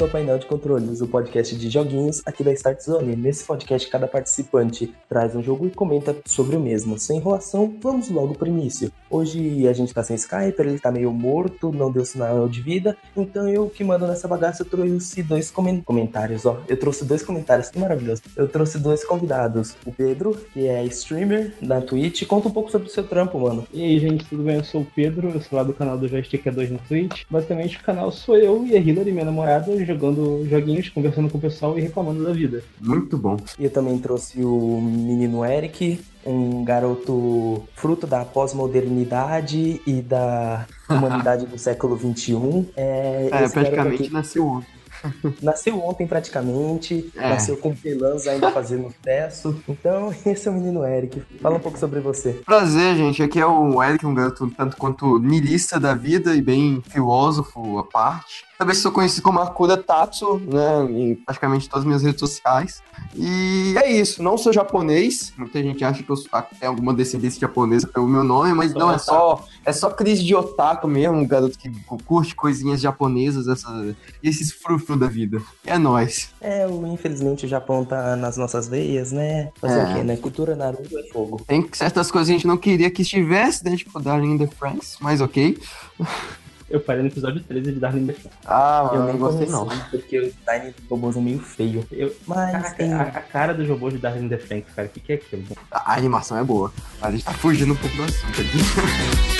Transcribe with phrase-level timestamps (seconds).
[0.00, 3.16] bem-vindo ao Painel de Controles, o podcast de joguinhos aqui da Start Zone.
[3.16, 6.98] Nesse podcast, cada participante traz um jogo e comenta sobre o mesmo.
[6.98, 8.90] Sem enrolação, vamos logo pro início.
[9.10, 12.96] Hoje a gente tá sem Skype, ele tá meio morto, não deu sinal de vida,
[13.16, 16.62] então eu que mando nessa bagaça, eu trouxe dois comentários, ó.
[16.68, 18.22] Eu trouxe dois comentários, que maravilhoso.
[18.36, 19.76] Eu trouxe dois convidados.
[19.84, 23.66] O Pedro, que é streamer da Twitch, conta um pouco sobre o seu trampo, mano.
[23.72, 24.56] E aí, gente, tudo bem?
[24.56, 27.24] Eu sou o Pedro, eu sou lá do canal do Joystick 2 no Twitch.
[27.28, 31.40] Basicamente, o canal sou eu e a Hillary, minha namorada, jogando joguinhos, conversando com o
[31.40, 32.62] pessoal e reclamando da vida.
[32.80, 33.36] Muito bom.
[33.58, 41.46] E eu também trouxe o menino Eric, um garoto fruto da pós-modernidade e da humanidade
[41.46, 42.68] do século XXI.
[42.76, 44.12] É, é praticamente aqui...
[44.12, 44.80] nasceu ontem.
[45.42, 47.30] Nasceu ontem praticamente, é.
[47.30, 49.58] nasceu com pelãs ainda fazendo testo.
[49.68, 51.22] Então, esse é o menino Eric.
[51.40, 52.34] Fala um pouco sobre você.
[52.44, 53.22] Prazer, gente.
[53.22, 57.84] Aqui é o Eric, um garoto tanto quanto nilista da vida e bem filósofo à
[57.84, 58.49] parte.
[58.60, 62.82] Também sou conhecido como Akura Tatsu, né, em praticamente todas as minhas redes sociais.
[63.16, 65.32] E é isso, não sou japonês.
[65.38, 66.16] Muita gente acha que eu
[66.58, 70.34] tenho alguma descendência japonesa pelo meu nome, mas não, é só é só crise de
[70.34, 71.70] otaku mesmo, um garoto que
[72.04, 75.40] curte coisinhas japonesas, essa, esses frufru da vida.
[75.64, 76.28] É nós.
[76.38, 79.50] É, infelizmente o Japão tá nas nossas veias, né?
[79.58, 79.84] Fazer é.
[79.84, 80.16] o quê, né?
[80.18, 81.42] Cultura Naruto é fogo.
[81.46, 84.46] Tem certas coisas que a gente não queria que estivesse dentro de Darling in the
[84.46, 85.56] Franks, mas ok.
[86.70, 88.28] Eu parei no episódio 13 de Darling Franxx.
[88.46, 89.66] Ah, eu nem gostei não.
[89.90, 91.84] Porque o design dos robôs é meio feio.
[91.90, 92.92] Eu, mas a, tem...
[92.92, 95.44] a, a, cara dos robôs de Darling in the cara, o que, que é aquilo?
[95.68, 96.72] A, a animação é boa.
[97.02, 99.39] A gente tá fugindo um pouco do assunto aqui.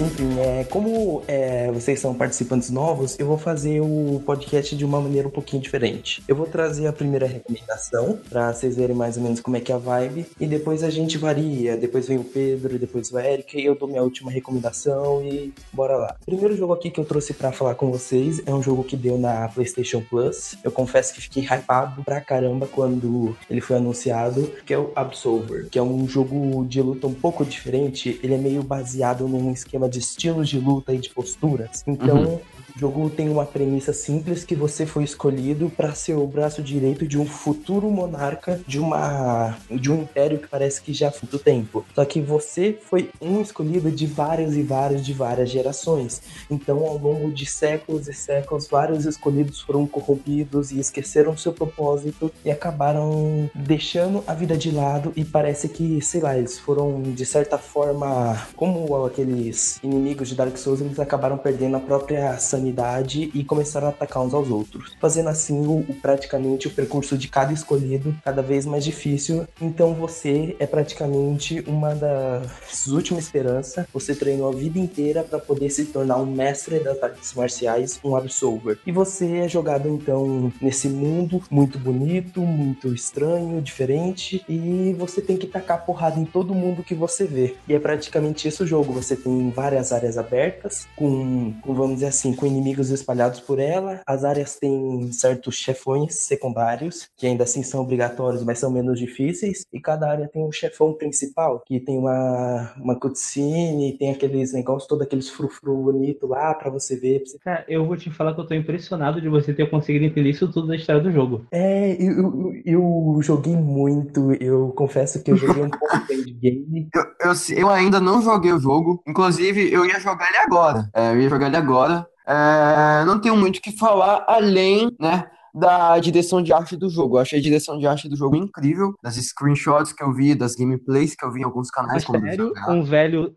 [0.00, 5.00] Enfim, é, como é, vocês são participantes novos, eu vou fazer o podcast de uma
[5.00, 6.22] maneira um pouquinho diferente.
[6.28, 9.72] Eu vou trazer a primeira recomendação, para vocês verem mais ou menos como é que
[9.72, 11.76] é a vibe, e depois a gente varia.
[11.76, 15.96] Depois vem o Pedro, depois o Eric, e eu dou minha última recomendação e bora
[15.96, 16.16] lá.
[16.22, 18.96] O primeiro jogo aqui que eu trouxe para falar com vocês é um jogo que
[18.96, 20.56] deu na PlayStation Plus.
[20.62, 25.68] Eu confesso que fiquei hypado pra caramba quando ele foi anunciado, que é o Absolver,
[25.68, 28.20] que é um jogo de luta um pouco diferente.
[28.22, 31.82] Ele é meio baseado num esquema de estilos de luta e de posturas.
[31.86, 32.40] Então, uhum.
[32.78, 37.08] O jogo tem uma premissa simples que você foi escolhido para ser o braço direito
[37.08, 41.40] de um futuro monarca de uma de um império que parece que já há muito
[41.40, 41.84] tempo.
[41.92, 46.22] Só que você foi um escolhido de várias e várias de várias gerações.
[46.48, 52.30] Então, ao longo de séculos e séculos, vários escolhidos foram corrompidos e esqueceram seu propósito
[52.44, 57.26] e acabaram deixando a vida de lado e parece que, sei lá, eles foram de
[57.26, 63.30] certa forma como aqueles inimigos de Dark Souls, eles acabaram perdendo a própria sanidade humanidade
[63.34, 67.52] e começaram a atacar uns aos outros, fazendo assim o, praticamente o percurso de cada
[67.52, 69.46] escolhido cada vez mais difícil.
[69.60, 73.86] Então você é praticamente uma das últimas esperanças.
[73.92, 78.16] Você treinou a vida inteira para poder se tornar um mestre das artes marciais, um
[78.16, 78.78] absolver.
[78.86, 85.36] E você é jogado então nesse mundo muito bonito, muito estranho, diferente, e você tem
[85.36, 87.56] que tacar porrada em todo mundo que você vê.
[87.68, 88.92] E é praticamente isso o jogo.
[88.92, 94.00] Você tem várias áreas abertas com, com vamos dizer assim, com inimigos espalhados por ela.
[94.06, 99.64] As áreas têm certos chefões secundários, que ainda assim são obrigatórios, mas são menos difíceis.
[99.72, 104.88] E cada área tem um chefão principal, que tem uma, uma cutscene, tem aqueles negócios,
[104.88, 107.20] todos aqueles frufru bonito lá pra você ver.
[107.20, 107.38] Pra você...
[107.38, 110.50] Cara, eu vou te falar que eu tô impressionado de você ter conseguido entender isso
[110.50, 111.46] tudo da história do jogo.
[111.50, 116.88] É, eu, eu, eu joguei muito, eu confesso que eu joguei um pouco de game.
[117.20, 120.88] Eu, eu, eu, ainda não joguei o jogo, inclusive eu ia jogar ele agora.
[120.94, 125.24] É, eu ia jogar ele agora, é, não tenho muito o que falar além, né?
[125.58, 127.16] da direção de arte do jogo.
[127.16, 130.54] Eu achei a direção de arte do jogo incrível, das screenshots que eu vi, das
[130.54, 132.04] gameplays que eu vi em alguns canais.
[132.04, 133.34] Sério, um velho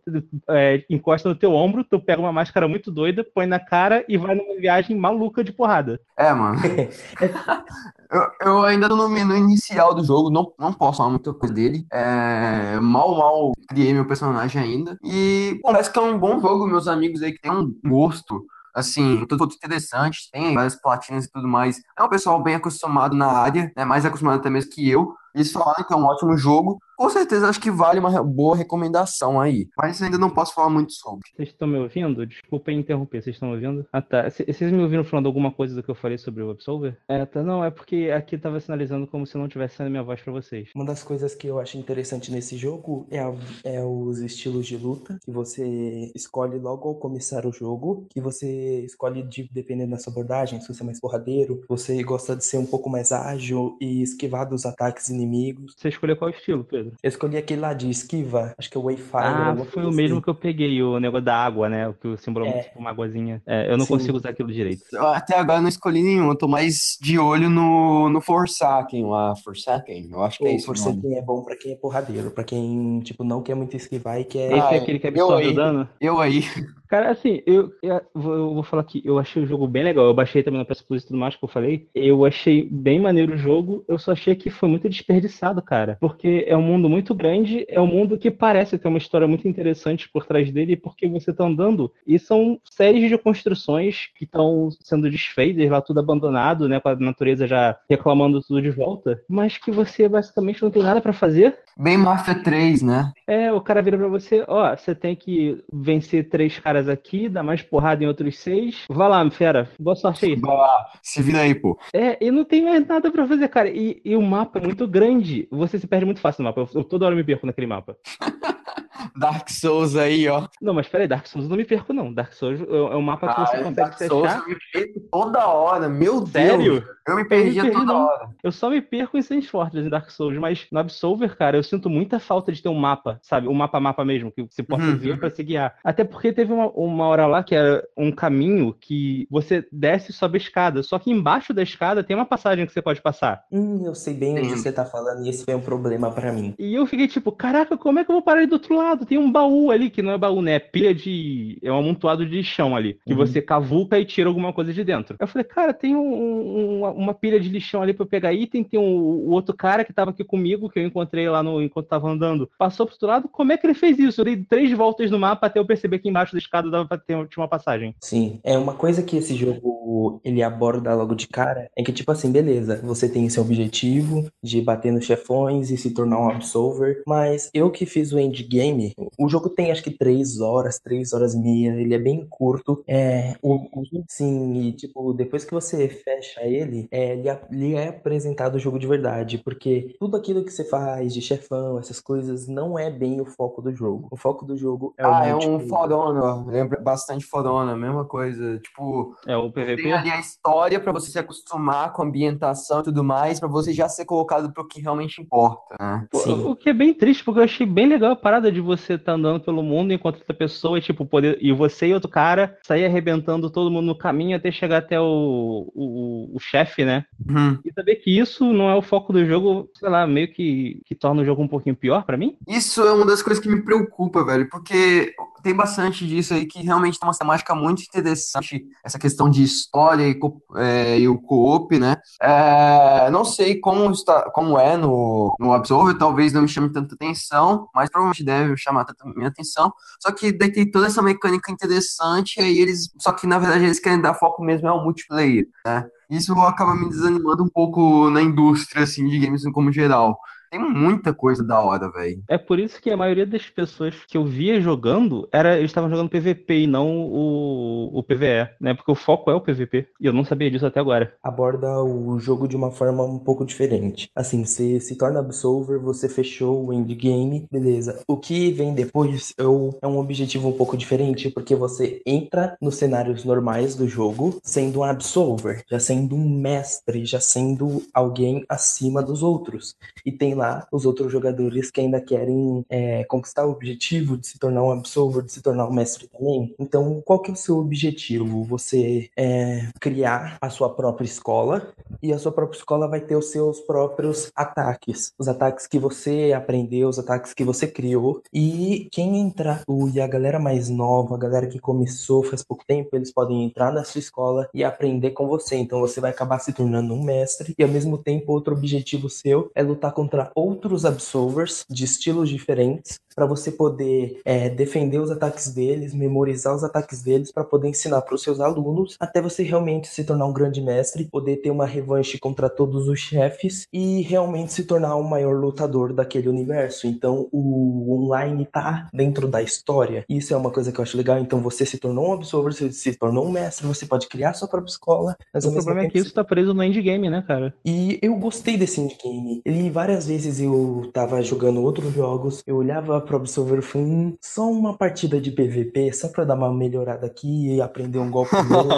[0.49, 4.17] é, encosta no teu ombro, tu pega uma máscara muito doida, põe na cara e
[4.17, 5.99] vai numa viagem maluca de porrada.
[6.17, 6.59] É, mano.
[8.11, 11.53] eu, eu, ainda tô no menu inicial do jogo, não, não posso falar muita coisa
[11.53, 11.85] dele.
[11.91, 14.97] É, mal, mal criei meu personagem ainda.
[15.03, 19.25] E parece que é um bom jogo, meus amigos aí que tem um gosto assim,
[19.27, 21.81] tudo, interessante, tem várias platinas e tudo mais.
[21.97, 25.13] É um pessoal bem acostumado na área, né, mais acostumado até mesmo que eu.
[25.33, 29.41] Eles falaram que é um ótimo jogo, com certeza acho que vale uma boa recomendação
[29.41, 29.67] aí.
[29.75, 31.27] Mas ainda não posso falar muito sobre.
[31.35, 32.27] Vocês estão me ouvindo?
[32.27, 33.87] Desculpa interromper, vocês estão me ouvindo?
[33.91, 34.29] Ah tá.
[34.29, 36.95] Vocês me ouviram falando alguma coisa do que eu falei sobre o Absolver?
[37.07, 37.41] É, tá.
[37.41, 40.69] Não, é porque aqui tava sinalizando como se não tivesse sendo minha voz para vocês.
[40.75, 43.33] Uma das coisas que eu acho interessante nesse jogo é, a,
[43.63, 48.81] é os estilos de luta que você escolhe logo ao começar o jogo, que você
[48.81, 52.59] escolhe de, dependendo da sua abordagem, se você é mais porradeiro, você gosta de ser
[52.59, 55.73] um pouco mais ágil e esquivar dos ataques inimigos.
[55.75, 56.90] Você escolheu qual estilo, Pedro?
[56.91, 56.99] Lembro.
[57.03, 59.11] Eu escolhi aquele lá de esquiva, acho que é o Wayfinder.
[59.21, 60.21] Ah, foi o mesmo assim.
[60.23, 61.87] que eu peguei, o negócio da água, né?
[61.87, 62.63] O que o símbolo é É.
[62.63, 63.41] tipo uma águazinha.
[63.45, 63.93] É, eu não Sim.
[63.93, 64.83] consigo usar aquilo direito.
[64.91, 69.35] Eu até agora não escolhi nenhum, eu tô mais de olho no, no Forsaken lá.
[69.43, 70.09] Forsaken?
[70.11, 70.65] Eu acho que é isso.
[70.67, 74.23] Forsaken é bom pra quem é porradeiro, pra quem, tipo, não quer muito esquivar e
[74.25, 74.51] quer...
[74.51, 75.89] Esse Ah, é aquele que eu absorve o dano?
[75.99, 76.43] Eu aí.
[76.91, 80.03] Cara, assim, eu, eu, vou, falar que eu achei o jogo bem legal.
[80.03, 81.87] Eu baixei também no PS Plus e tudo mais que eu falei.
[81.95, 83.85] Eu achei bem maneiro o jogo.
[83.87, 85.97] Eu só achei que foi muito desperdiçado, cara.
[86.01, 89.47] Porque é um mundo muito grande, é um mundo que parece ter uma história muito
[89.47, 94.67] interessante por trás dele, porque você tá andando e são séries de construções que estão
[94.81, 96.81] sendo desfeitas lá, tudo abandonado, né?
[96.81, 99.23] Com a natureza já reclamando tudo de volta.
[99.29, 101.57] Mas que você basicamente não tem nada pra fazer.
[101.77, 103.13] Bem Mafia 3, né?
[103.25, 107.43] É, o cara vira pra você, ó, você tem que vencer três caras aqui, dar
[107.43, 108.85] mais porrada em outros seis.
[108.89, 109.69] Vai lá, fera.
[109.79, 110.35] Boa sorte aí.
[110.35, 111.77] Vai lá, se vira aí, pô.
[111.93, 113.69] É, e não tem mais nada pra fazer, cara.
[113.69, 115.47] E, e o mapa é muito grande.
[115.51, 116.61] Você se perde muito fácil no mapa.
[116.61, 117.97] Eu, eu toda hora me perco naquele mapa.
[119.17, 120.47] Dark Souls aí, ó.
[120.61, 122.13] Não, mas peraí, Dark Souls eu não me perco, não.
[122.13, 124.55] Dark Souls é é um mapa que você Ah, consegue Dark se Souls eu me
[124.73, 126.73] perco toda hora, meu Sério?
[126.81, 126.85] Deus.
[127.07, 128.05] Eu me perdia perdi, toda não.
[128.05, 128.29] hora.
[128.43, 131.63] Eu só me perco em Saints Fortress, em Dark Souls, mas no Absolver, cara, eu
[131.63, 133.47] sinto muita falta de ter um mapa, sabe?
[133.47, 134.97] Um mapa-mapa mesmo, que você possa Uhum.
[134.97, 135.75] ver pra se guiar.
[135.83, 140.13] Até porque teve uma, uma hora lá que era um caminho que você desce e
[140.13, 143.43] sobe a escada, só que embaixo da escada tem uma passagem que você pode passar.
[143.51, 144.57] Hum, eu sei bem onde Sim.
[144.57, 146.53] você tá falando e esse foi um problema pra mim.
[146.57, 148.90] E eu fiquei tipo, caraca, como é que eu vou parar aí do outro lado?
[148.97, 150.53] Tem um baú ali, que não é baú, né?
[150.53, 151.57] É pilha de.
[151.63, 152.97] É um amontoado de chão ali.
[153.05, 153.17] Que Uhum.
[153.17, 155.15] você cavuca e tira alguma coisa de dentro.
[155.19, 158.33] Eu falei, cara, tem um- um- uma, uma pilha de lixão ali pra eu pegar
[158.33, 158.63] item.
[158.63, 161.87] Tem um, o outro cara que tava aqui comigo, que eu encontrei lá no, enquanto
[161.87, 162.49] tava andando.
[162.57, 163.29] Passou pro outro lado.
[163.29, 164.21] Como é que ele fez isso?
[164.21, 166.97] Eu dei três voltas no mapa até eu perceber que embaixo da escada dava pra
[166.97, 167.95] ter tinha uma passagem.
[168.01, 172.11] Sim, é uma coisa que esse jogo ele aborda logo de cara, é que tipo
[172.11, 177.01] assim, beleza, você tem seu objetivo de bater nos chefões e se tornar um absolver,
[177.07, 178.70] mas eu que fiz o endgame,
[179.17, 182.83] o jogo tem acho que três horas, três horas e meia, ele é bem curto,
[182.87, 187.73] é, o, o- sim, e tipo, depois que você fecha ele, é, ele, é- ele
[187.75, 191.99] é apresentado o jogo de verdade, porque tudo aquilo que você faz de chefão, essas
[191.99, 194.07] coisas, não é bem o foco do jogo.
[194.11, 198.59] O foco do jogo é o Ah, é um fodona, lembra bastante fodona, mesma coisa.
[198.59, 199.91] Tipo, É o tem PVP?
[199.91, 203.73] ali a história pra você se acostumar com a ambientação e tudo mais, pra você
[203.73, 206.07] já ser colocado pro que realmente importa, né?
[206.13, 206.43] Sim.
[206.45, 209.13] O que é bem triste, porque eu achei bem legal a parada de você estar
[209.13, 211.37] andando pelo mundo enquanto outra pessoa e, tipo, poder.
[211.41, 215.71] E você e outro cara sair arrebentando todo mundo no caminho até chegar até o,
[215.73, 217.05] o, o chefe, né?
[217.27, 217.59] Uhum.
[217.65, 220.95] E saber que isso não é o foco do jogo, sei lá, meio que, que
[220.95, 222.37] torna o jogo um pouquinho pior pra mim.
[222.47, 226.61] Isso é uma das coisas que me preocupa, velho, porque tem bastante disso aí que
[226.61, 230.19] realmente tem uma temática muito interessante, essa questão de história e,
[230.55, 231.97] é, e o co-op, né?
[232.21, 236.95] É, não sei como, está, como é no, no Absolver, talvez não me chame tanta
[236.95, 239.71] atenção, mas provavelmente deve chamar tanta minha atenção.
[239.99, 242.91] Só que daí tem toda essa mecânica interessante, aí eles.
[242.99, 245.85] Só que na verdade eles querem dar foco mesmo ao multiplayer, né?
[246.09, 250.19] Isso acaba me desanimando um pouco na indústria, assim, de games como geral.
[250.51, 252.21] Tem muita coisa da hora, velho.
[252.27, 255.89] É por isso que a maioria das pessoas que eu via jogando, era, eles estavam
[255.89, 258.73] jogando PVP e não o, o PVE, né?
[258.73, 259.87] Porque o foco é o PVP.
[259.99, 261.15] E eu não sabia disso até agora.
[261.23, 264.09] aborda o jogo de uma forma um pouco diferente.
[264.15, 268.01] Assim, você se torna Absolver, você fechou o endgame, beleza.
[268.07, 272.57] O que vem depois é, o- é um objetivo um pouco diferente, porque você entra
[272.61, 278.43] nos cenários normais do jogo sendo um Absolver, já sendo um mestre, já sendo alguém
[278.49, 279.75] acima dos outros.
[280.05, 284.39] E tem lá os outros jogadores que ainda querem é, conquistar o objetivo de se
[284.39, 286.55] tornar um Absolver, de se tornar um mestre também.
[286.59, 288.43] Então, qual que é o seu objetivo?
[288.45, 293.31] Você é, criar a sua própria escola e a sua própria escola vai ter os
[293.31, 295.13] seus próprios ataques.
[295.19, 298.21] Os ataques que você aprendeu, os ataques que você criou.
[298.33, 302.95] E quem entrar, e a galera mais nova, a galera que começou faz pouco tempo,
[302.95, 305.55] eles podem entrar na sua escola e aprender com você.
[305.55, 307.53] Então você vai acabar se tornando um mestre.
[307.57, 312.99] E ao mesmo tempo, outro objetivo seu é lutar contra outros absolvers de estilos diferentes
[313.15, 318.01] para você poder é, defender os ataques deles, memorizar os ataques deles para poder ensinar
[318.01, 321.65] para os seus alunos, até você realmente se tornar um grande mestre, poder ter uma
[321.65, 326.87] revanche contra todos os chefes e realmente se tornar o maior lutador daquele universo.
[326.87, 330.05] Então o online tá dentro da história.
[330.07, 331.19] Isso é uma coisa que eu acho legal.
[331.19, 334.47] Então você se tornou um absolver, você se tornou um mestre, você pode criar sua
[334.47, 335.17] própria escola.
[335.33, 337.53] Mas o problema é que isso tá preso no endgame, né, cara?
[337.65, 339.41] e eu gostei desse endgame.
[339.45, 344.17] Ele várias vezes eu tava jogando outros jogos, eu olhava pro Absolver e falei, hum,
[344.21, 348.35] só uma partida de PVP, só pra dar uma melhorada aqui e aprender um golpe
[348.49, 348.69] novo.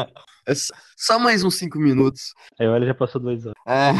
[0.45, 2.33] É só- mais uns 5 minutos.
[2.59, 3.55] Aí olha, já passou dois anos.
[3.65, 3.91] É,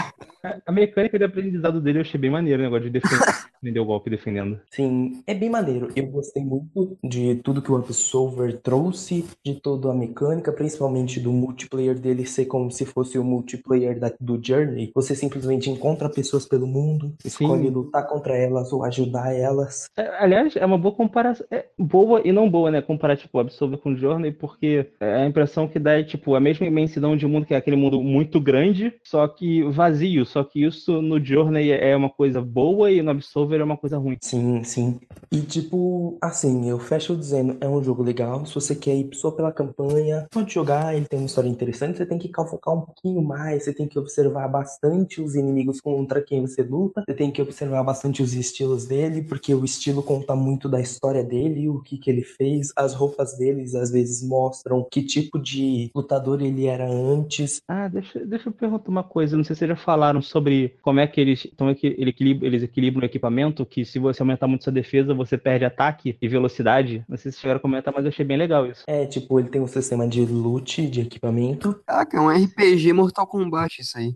[0.66, 3.20] A- mecânica de aprendizado dele eu achei bem maneiro, o negócio de defender,
[3.74, 4.60] deu golpe defendendo.
[4.72, 5.88] Sim, é bem maneiro.
[5.96, 11.32] Eu gostei muito de tudo que o Absolver trouxe, de toda a mecânica, principalmente do
[11.32, 14.92] multiplayer dele ser como se fosse o multiplayer da, do Journey.
[14.94, 17.70] Você simplesmente encontra pessoas pelo mundo, escolhe Sim.
[17.70, 19.86] lutar contra elas ou ajudar elas.
[19.96, 21.46] É, aliás, é uma boa comparação.
[21.50, 22.82] É boa e não boa, né?
[22.82, 26.40] Comparar, tipo, o Absolver com o Journey, porque a impressão que dá é, tipo, a
[26.40, 30.26] mesma imensidão de mundo, que é aquele mundo muito grande, só que vazio.
[30.26, 33.98] Só que isso no Journey é uma coisa boa e no Absolver é uma coisa
[33.98, 34.18] ruim.
[34.22, 35.00] Sim, sim.
[35.32, 38.46] E tipo, assim, eu fecho dizendo, é um jogo legal.
[38.46, 42.06] Se você quer ir só pela campanha, pode jogar, ele tem uma história interessante, você
[42.06, 46.42] tem que focar um pouquinho mais, você tem que observar bastante os inimigos contra quem
[46.42, 50.68] você luta, você tem que observar bastante os estilos dele, porque o estilo conta muito
[50.68, 55.02] da história dele, o que, que ele fez, as roupas deles às vezes mostram que
[55.02, 57.62] tipo de lutador ele era antes.
[57.68, 59.38] Ah, deixa, deixa eu perguntar uma coisa.
[59.38, 62.10] Não sei se vocês já falaram sobre como é que eles, então é que ele
[62.10, 66.18] equilibra, eles equilibram o equipamento, que se você aumentar muito sua defesa, você perde ataque
[66.22, 67.04] e velocidade.
[67.08, 68.84] Não sei se chegaram a comentar, mas eu achei bem legal isso.
[68.88, 71.80] É, tipo, ele tem um sistema de loot, de equipamento.
[71.86, 74.16] Caraca, é um RPG Mortal Kombat isso aí.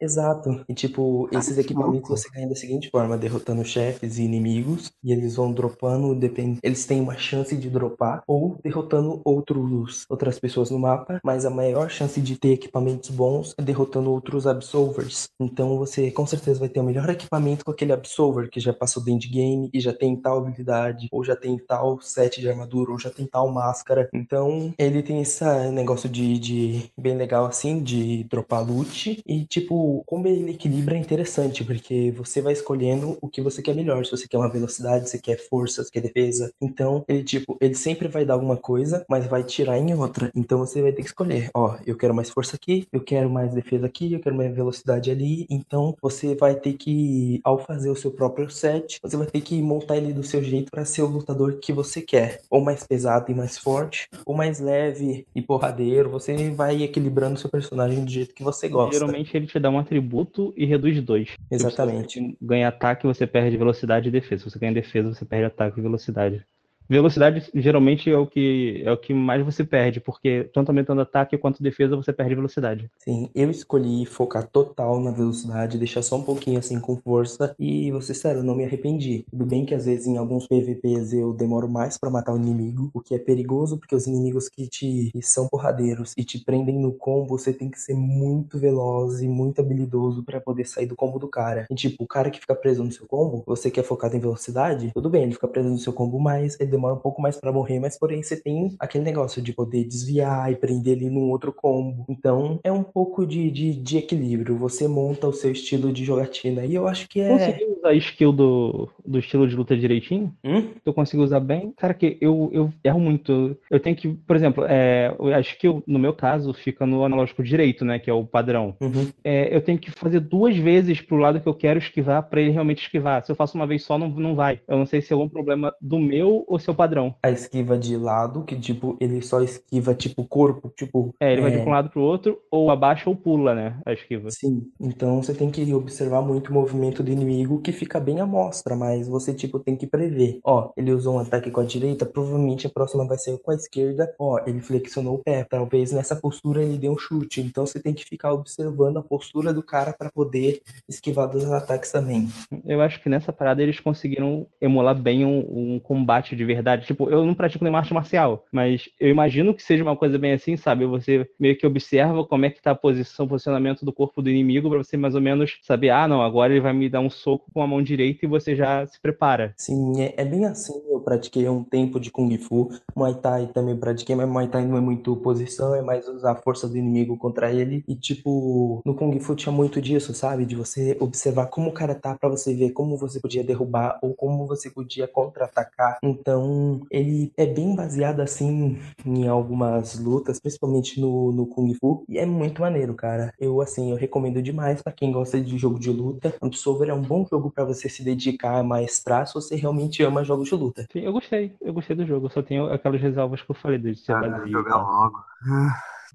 [0.00, 0.64] Exato.
[0.68, 2.16] E tipo, esses equipamentos louco.
[2.16, 6.58] você ganha da seguinte forma, derrotando chefes e inimigos, e eles vão dropando, depend...
[6.62, 11.50] eles têm uma chance de dropar, ou derrotando outros, outras pessoas no mapa, mas a
[11.50, 15.28] maior chance de ter equipamentos bons é derrotando outros Absolvers.
[15.40, 19.02] Então você com certeza vai ter o melhor equipamento com aquele Absolver que já passou
[19.02, 22.98] do endgame e já tem tal habilidade, ou já tem tal set de armadura, ou
[22.98, 24.08] já tem tal máscara.
[24.12, 30.02] Então ele tem esse negócio de, de bem legal assim, de dropar loot, e tipo,
[30.06, 34.04] como ele equilibra é interessante, porque você vai escolhendo o que você quer melhor.
[34.04, 36.52] Se você quer uma velocidade, se quer força, se quer defesa.
[36.60, 40.30] Então, ele, tipo, ele sempre vai dar alguma coisa, mas vai tirar em outra.
[40.34, 41.33] Então você vai ter que escolher.
[41.54, 45.10] Ó, eu quero mais força aqui, eu quero mais defesa aqui, eu quero mais velocidade
[45.10, 45.46] ali.
[45.50, 49.60] Então você vai ter que, ao fazer o seu próprio set, você vai ter que
[49.62, 52.40] montar ele do seu jeito para ser o lutador que você quer.
[52.50, 56.10] Ou mais pesado e mais forte, ou mais leve e porradeiro.
[56.10, 58.98] Você vai equilibrando o seu personagem do jeito que você gosta.
[58.98, 61.28] Geralmente ele te dá um atributo e reduz dois.
[61.30, 62.20] Tipo, Exatamente.
[62.20, 64.44] você ganha ataque, você perde velocidade e defesa.
[64.44, 66.44] Se você ganha defesa, você perde ataque e velocidade.
[66.88, 71.38] Velocidade geralmente é o que é o que mais você perde, porque tanto aumentando ataque
[71.38, 72.90] quanto defesa você perde velocidade.
[72.98, 77.90] Sim, eu escolhi focar total na velocidade, deixar só um pouquinho assim com força e
[78.02, 79.24] ser sério, não me arrependi.
[79.30, 82.90] Tudo bem que às vezes em alguns PVPs eu demoro mais pra matar o inimigo,
[82.92, 86.78] o que é perigoso porque os inimigos que te que são porradeiros e te prendem
[86.78, 90.96] no combo, você tem que ser muito veloz e muito habilidoso pra poder sair do
[90.96, 91.66] combo do cara.
[91.70, 94.20] E tipo, o cara que fica preso no seu combo, você que é focado em
[94.20, 97.36] velocidade, tudo bem, ele fica preso no seu combo mais, ele demora um pouco mais
[97.36, 101.30] pra morrer, mas porém você tem aquele negócio de poder desviar e prender ele num
[101.30, 102.04] outro combo.
[102.08, 104.56] Então é um pouco de, de, de equilíbrio.
[104.56, 106.64] Você monta o seu estilo de jogatina.
[106.64, 107.28] E eu acho que é.
[107.28, 110.32] Conseguiu usar a skill do, do estilo de luta direitinho?
[110.44, 110.68] Hum?
[110.84, 111.72] Tu conseguiu usar bem?
[111.76, 113.56] Cara, que eu, eu erro muito.
[113.70, 117.84] Eu tenho que, por exemplo, é, a skill, no meu caso, fica no analógico direito,
[117.84, 117.98] né?
[117.98, 118.74] Que é o padrão.
[118.80, 119.08] Uhum.
[119.22, 122.50] É, eu tenho que fazer duas vezes pro lado que eu quero esquivar pra ele
[122.50, 123.24] realmente esquivar.
[123.24, 124.60] Se eu faço uma vez só, não, não vai.
[124.66, 127.14] Eu não sei se é algum problema do meu ou se é o padrão.
[127.22, 131.14] A esquiva de lado, que tipo, ele só esquiva tipo o corpo, tipo.
[131.20, 133.78] É, ele vai de é, um lado pro outro, ou abaixa ou pula, né?
[133.84, 134.30] A esquiva.
[134.30, 138.26] Sim, então você tem que observar muito o movimento do inimigo que fica bem à
[138.26, 140.40] mostra, mas você tipo tem que prever.
[140.44, 143.54] Ó, ele usou um ataque com a direita, provavelmente a próxima vai ser com a
[143.54, 144.12] esquerda.
[144.18, 147.40] Ó, ele flexionou o pé, talvez nessa postura ele dê um chute.
[147.40, 151.92] Então você tem que ficar observando a postura do cara para poder esquivar dos ataques
[151.92, 152.28] também.
[152.64, 156.86] Eu acho que nessa parada eles conseguiram emular bem um, um combate de verdade.
[156.86, 160.32] Tipo, eu não pratico nenhuma arte marcial, mas eu imagino que seja uma coisa bem
[160.32, 160.86] assim, sabe?
[160.86, 164.30] Você meio que observa como é que tá a posição, o posicionamento do corpo do
[164.30, 167.10] inimigo para você mais ou menos saber, ah, não, agora ele vai me dar um
[167.10, 169.54] soco com a mão direita e você já se prepara.
[169.56, 170.72] Sim, é, é bem assim.
[170.90, 172.70] Eu pratiquei um tempo de Kung Fu.
[172.96, 176.36] Muay Thai também pratiquei, mas Muay Thai não é muito posição, é mais usar a
[176.36, 177.84] força do inimigo contra ele.
[177.88, 180.44] E, tipo, no Kung Fu tinha muito disso, sabe?
[180.44, 184.14] De você observar como o cara tá pra você ver como você podia derrubar ou
[184.14, 185.98] como você podia contra-atacar.
[186.02, 186.43] Então,
[186.90, 192.04] ele é bem baseado, assim, em algumas lutas, principalmente no, no Kung Fu.
[192.08, 193.32] E é muito maneiro, cara.
[193.38, 196.34] Eu, assim, eu recomendo demais pra quem gosta de jogo de luta.
[196.40, 200.24] Absolver é um bom jogo pra você se dedicar a maestrar se você realmente ama
[200.24, 200.86] jogos de luta.
[200.92, 203.78] Sim, eu gostei, eu gostei do jogo, eu só tenho aquelas ressalvas que eu falei
[203.78, 204.86] de ser Ah, jogar tal.
[204.86, 205.24] logo.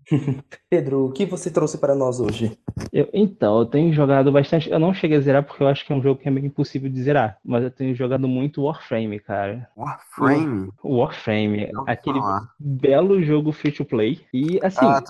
[0.70, 2.58] Pedro, o que você trouxe para nós hoje?
[2.92, 4.70] Eu, então, eu tenho jogado bastante.
[4.70, 6.46] Eu não cheguei a zerar porque eu acho que é um jogo que é meio
[6.46, 7.38] impossível de zerar.
[7.44, 9.68] Mas eu tenho jogado muito Warframe, cara.
[9.76, 10.70] Warframe?
[10.84, 11.72] Warframe.
[11.88, 12.50] Aquele falar.
[12.60, 14.22] belo jogo free to play.
[14.34, 15.04] E assim, ah.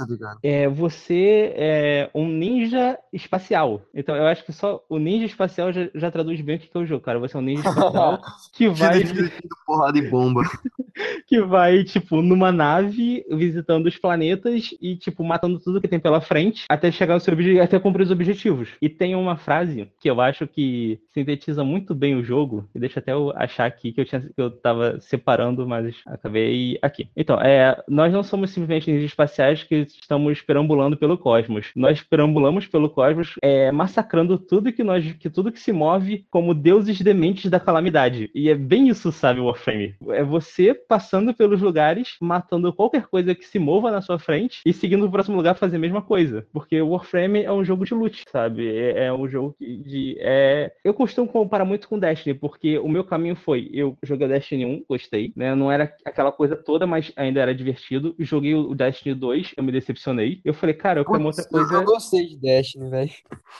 [0.43, 3.81] É, você é um ninja espacial.
[3.93, 6.79] Então eu acho que só o ninja espacial já, já traduz bem o que é
[6.79, 7.19] o jogo, cara.
[7.19, 8.19] Você é um ninja espacial
[8.53, 9.03] que vai.
[9.65, 10.41] porrada e bomba.
[11.27, 16.21] que vai, tipo, numa nave visitando os planetas e, tipo, matando tudo que tem pela
[16.21, 18.69] frente até chegar ao seu objetivo, até cumprir os objetivos.
[18.81, 22.99] E tem uma frase que eu acho que sintetiza muito bem o jogo, e deixa
[22.99, 27.09] até eu achar aqui que eu, tinha, que eu tava separando, mas acabei aqui.
[27.15, 31.67] Então, é, nós não somos simplesmente ninjas espaciais que estamos perambulando pelo cosmos.
[31.75, 36.53] Nós perambulamos pelo cosmos é, massacrando tudo que nós, que tudo que se move como
[36.53, 38.29] deuses dementes da calamidade.
[38.33, 39.95] E é bem isso, sabe, Warframe?
[40.09, 44.73] É você passando pelos lugares, matando qualquer coisa que se mova na sua frente e
[44.73, 46.45] seguindo pro próximo lugar fazer a mesma coisa.
[46.53, 48.69] Porque o Warframe é um jogo de loot, sabe?
[48.69, 50.15] É, é um jogo de.
[50.19, 50.71] É...
[50.83, 54.85] Eu costumo comparar muito com Destiny, porque o meu caminho foi: eu joguei Destiny 1,
[54.87, 55.55] gostei, né?
[55.55, 58.13] Não era aquela coisa toda, mas ainda era divertido.
[58.19, 60.39] Joguei o Destiny 2, eu me decepcionei.
[60.45, 61.73] Eu falei, cara, eu quero outra coisa.
[61.73, 63.11] Eu gostei de Destiny, velho.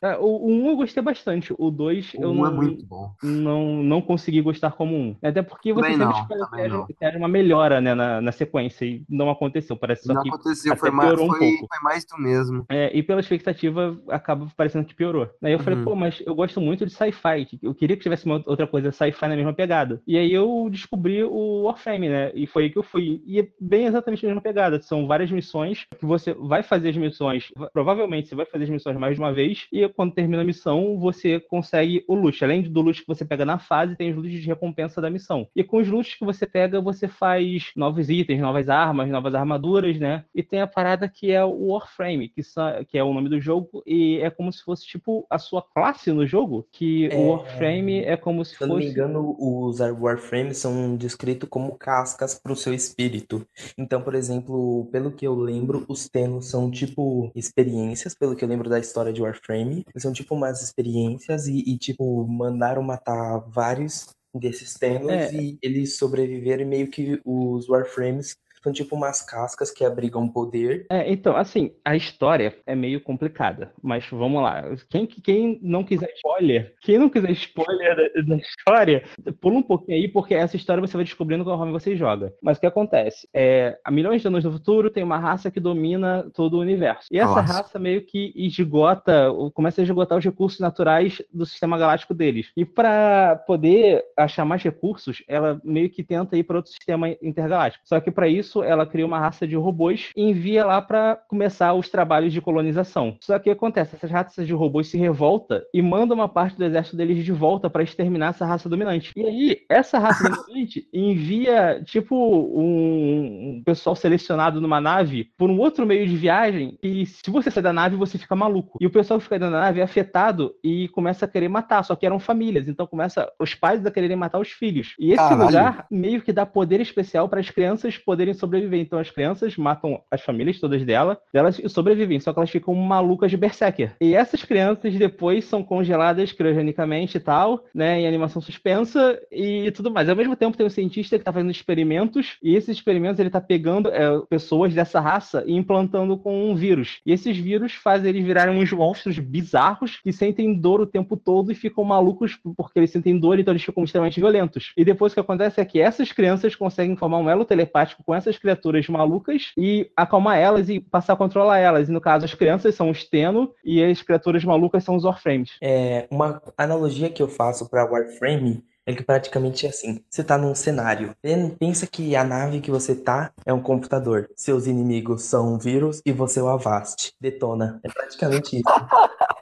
[0.04, 1.56] É, o, o 1 eu gostei bastante.
[1.58, 2.78] O 2 eu não, é
[3.24, 5.16] não, não consegui gostar como um.
[5.24, 9.04] Até porque você também sempre espera que haja uma melhora né, na, na sequência e
[9.10, 9.75] não aconteceu.
[9.75, 12.65] Parece só não que aconteceu, foi mais, foi, um foi mais do mesmo.
[12.70, 15.29] É, e pela expectativa, acaba parecendo que piorou.
[15.41, 15.63] Aí eu uhum.
[15.63, 17.48] falei, pô, mas eu gosto muito de sci-fi.
[17.62, 20.01] Eu queria que tivesse uma outra coisa sci-fi na mesma pegada.
[20.06, 22.32] E aí eu descobri o Warframe, né?
[22.34, 23.22] E foi aí que eu fui.
[23.25, 24.82] E é bem exatamente a mesma pegada.
[24.82, 27.51] São várias missões que você vai fazer as missões.
[27.74, 29.68] Provavelmente você vai fazer as missões mais de uma vez.
[29.72, 32.44] E quando termina a missão, você consegue o loot.
[32.44, 35.48] Além do loot que você pega na fase, tem os loots de recompensa da missão.
[35.56, 39.98] E com os loots que você pega, você faz novos itens, novas armas, novas armaduras,
[40.00, 40.24] né?
[40.34, 42.41] E tem a parada que é o Warframe, que,
[42.88, 46.12] que é o nome do jogo, e é como se fosse tipo a sua classe
[46.12, 48.69] no jogo, que é, o Warframe é como se, se fosse.
[48.69, 53.46] Se não me engano, os Warframes são descritos como cascas para o seu espírito.
[53.77, 58.50] Então, por exemplo, pelo que eu lembro, os Tenos são tipo experiências, pelo que eu
[58.50, 59.86] lembro da história de Warframe.
[59.98, 65.34] São tipo umas experiências e, e tipo, mandaram matar vários desses Tenos é.
[65.34, 70.86] e eles sobreviveram meio que os Warframes são tipo umas cascas que abrigam poder.
[70.89, 74.63] É, então, assim, a história é meio complicada, mas vamos lá.
[74.89, 79.04] Quem, quem não quiser spoiler, quem não quiser spoiler da, da história,
[79.39, 82.34] pula um pouquinho aí, porque essa história você vai descobrindo conforme você joga.
[82.41, 83.28] Mas o que acontece?
[83.34, 87.08] É, há milhões de anos no futuro, tem uma raça que domina todo o universo.
[87.12, 87.54] E essa Nossa.
[87.54, 92.52] raça meio que esgota, começa a esgotar os recursos naturais do sistema galáctico deles.
[92.56, 97.88] E para poder achar mais recursos, ela meio que tenta ir para outro sistema intergaláctico.
[97.88, 101.16] Só que para isso, isso, ela cria uma raça de robôs e envia lá para
[101.28, 103.16] começar os trabalhos de colonização.
[103.22, 103.96] Só que o que acontece?
[103.96, 107.70] Essas raças de robôs se revoltam e mandam uma parte do exército deles de volta
[107.70, 109.12] para exterminar essa raça dominante.
[109.16, 115.86] E aí, essa raça dominante envia, tipo, um, pessoal selecionado numa nave por um outro
[115.86, 118.78] meio de viagem e se você sair da nave, você fica maluco.
[118.82, 121.84] E o pessoal que fica dentro da nave é afetado e começa a querer matar,
[121.84, 124.96] só que eram famílias, então começa os pais a quererem matar os filhos.
[125.00, 125.46] E esse Caralho.
[125.46, 128.80] lugar meio que dá poder especial para as crianças poderem sobreviver.
[128.80, 133.32] Então as crianças matam as famílias todas dela, delas sobrevivem, só que elas ficam malucas
[133.32, 133.95] de berserker.
[134.02, 139.91] E essas crianças depois são congeladas criogenicamente e tal, né, em animação suspensa e tudo
[139.91, 140.10] mais.
[140.10, 143.41] Ao mesmo tempo tem um cientista que está fazendo experimentos e esses experimentos ele tá
[143.41, 146.99] pegando é, pessoas dessa raça e implantando com um vírus.
[147.06, 151.52] E esses vírus fazem eles virarem uns monstros bizarros que sentem dor o tempo todo
[151.52, 154.73] e ficam malucos porque eles sentem dor, então eles ficam extremamente violentos.
[154.75, 158.13] E depois o que acontece é que essas crianças conseguem formar um elo telepático com
[158.13, 161.89] essas essas criaturas malucas e acalmar elas e passar a controlar elas.
[161.89, 165.52] E no caso, as crianças são os Teno e as criaturas malucas são os Warframes.
[165.62, 170.04] É, uma analogia que eu faço para Warframe é que praticamente é assim.
[170.10, 171.15] Você tá num cenário.
[171.60, 174.30] Pensa que a nave que você tá é um computador.
[174.36, 177.13] Seus inimigos são um vírus e você é o Avast.
[177.22, 177.80] Detona.
[177.84, 178.63] É praticamente isso.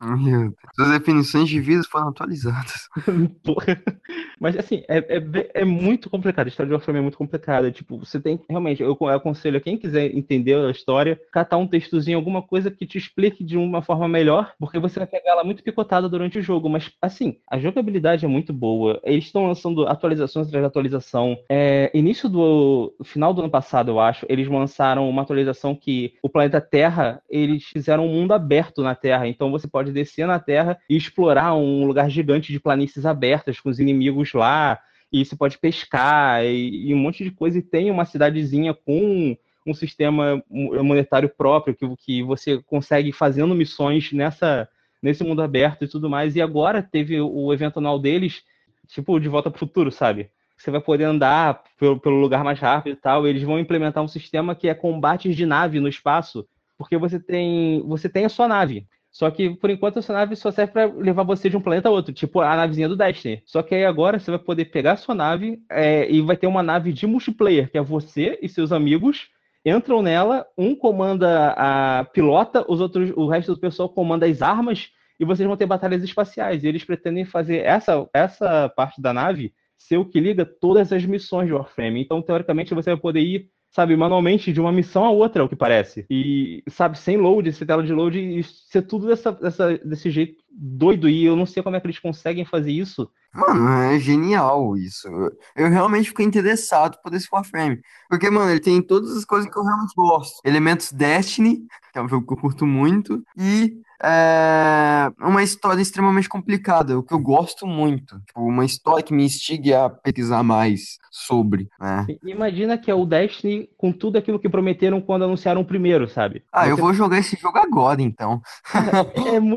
[0.00, 0.54] Meu Deus.
[0.78, 2.88] As definições de vida foram atualizadas.
[4.40, 6.46] Mas assim, é, é, é, muito complicado.
[6.46, 7.70] A história de Warframe é muito complicada.
[7.70, 11.66] Tipo, você tem realmente, eu, eu aconselho a quem quiser entender a história, catar um
[11.66, 15.44] textozinho, alguma coisa que te explique de uma forma melhor, porque você vai pegar ela
[15.44, 16.68] muito picotada durante o jogo.
[16.68, 19.00] Mas assim, a jogabilidade é muito boa.
[19.04, 21.38] Eles estão lançando atualizações atrás de atualização.
[21.48, 26.28] É, início do final do ano passado, eu acho, eles lançaram uma atualização que o
[26.28, 29.26] planeta Terra, eles fizeram um mundo aberto na Terra.
[29.34, 33.68] Então você pode descer na Terra e explorar um lugar gigante de planícies abertas com
[33.68, 34.80] os inimigos lá.
[35.12, 37.58] E você pode pescar e, e um monte de coisa.
[37.58, 44.12] E tem uma cidadezinha com um sistema monetário próprio que, que você consegue fazendo missões
[44.12, 44.68] nessa
[45.04, 46.34] nesse mundo aberto e tudo mais.
[46.34, 48.42] E agora teve o evento anual deles,
[48.88, 50.30] tipo, de volta para o futuro, sabe?
[50.56, 53.26] Você vai poder andar pelo, pelo lugar mais rápido e tal.
[53.26, 57.20] E eles vão implementar um sistema que é combates de nave no espaço, porque você
[57.20, 58.86] tem, você tem a sua nave.
[59.14, 61.88] Só que, por enquanto, a sua nave só serve para levar você de um planeta
[61.88, 63.40] a outro, tipo a navezinha do Destiny.
[63.46, 66.48] Só que aí agora você vai poder pegar a sua nave é, e vai ter
[66.48, 69.28] uma nave de multiplayer, que é você e seus amigos
[69.64, 74.90] entram nela, um comanda a pilota, os outros, o resto do pessoal comanda as armas
[75.18, 76.64] e vocês vão ter batalhas espaciais.
[76.64, 81.04] E eles pretendem fazer essa, essa parte da nave ser o que liga todas as
[81.06, 82.02] missões de Warframe.
[82.02, 85.48] Então, teoricamente, você vai poder ir sabe, manualmente de uma missão a outra, é o
[85.48, 86.06] que parece.
[86.08, 90.43] E, sabe, sem load, sem tela de load, e ser tudo dessa, dessa, desse jeito
[90.56, 91.08] doido.
[91.08, 93.10] E eu não sei como é que eles conseguem fazer isso.
[93.34, 95.08] Mano, é genial isso.
[95.56, 97.80] Eu realmente fiquei interessado por esse Warframe.
[98.08, 100.40] Porque, mano, ele tem todas as coisas que eu realmente gosto.
[100.44, 106.28] Elementos Destiny, que é um jogo que eu curto muito, e é uma história extremamente
[106.28, 108.20] complicada, o que eu gosto muito.
[108.26, 112.06] Tipo, uma história que me instigue a pesquisar mais sobre, né?
[112.22, 116.42] Imagina que é o Destiny com tudo aquilo que prometeram quando anunciaram o primeiro, sabe?
[116.52, 116.72] Ah, Você...
[116.72, 118.42] eu vou jogar esse jogo agora, então.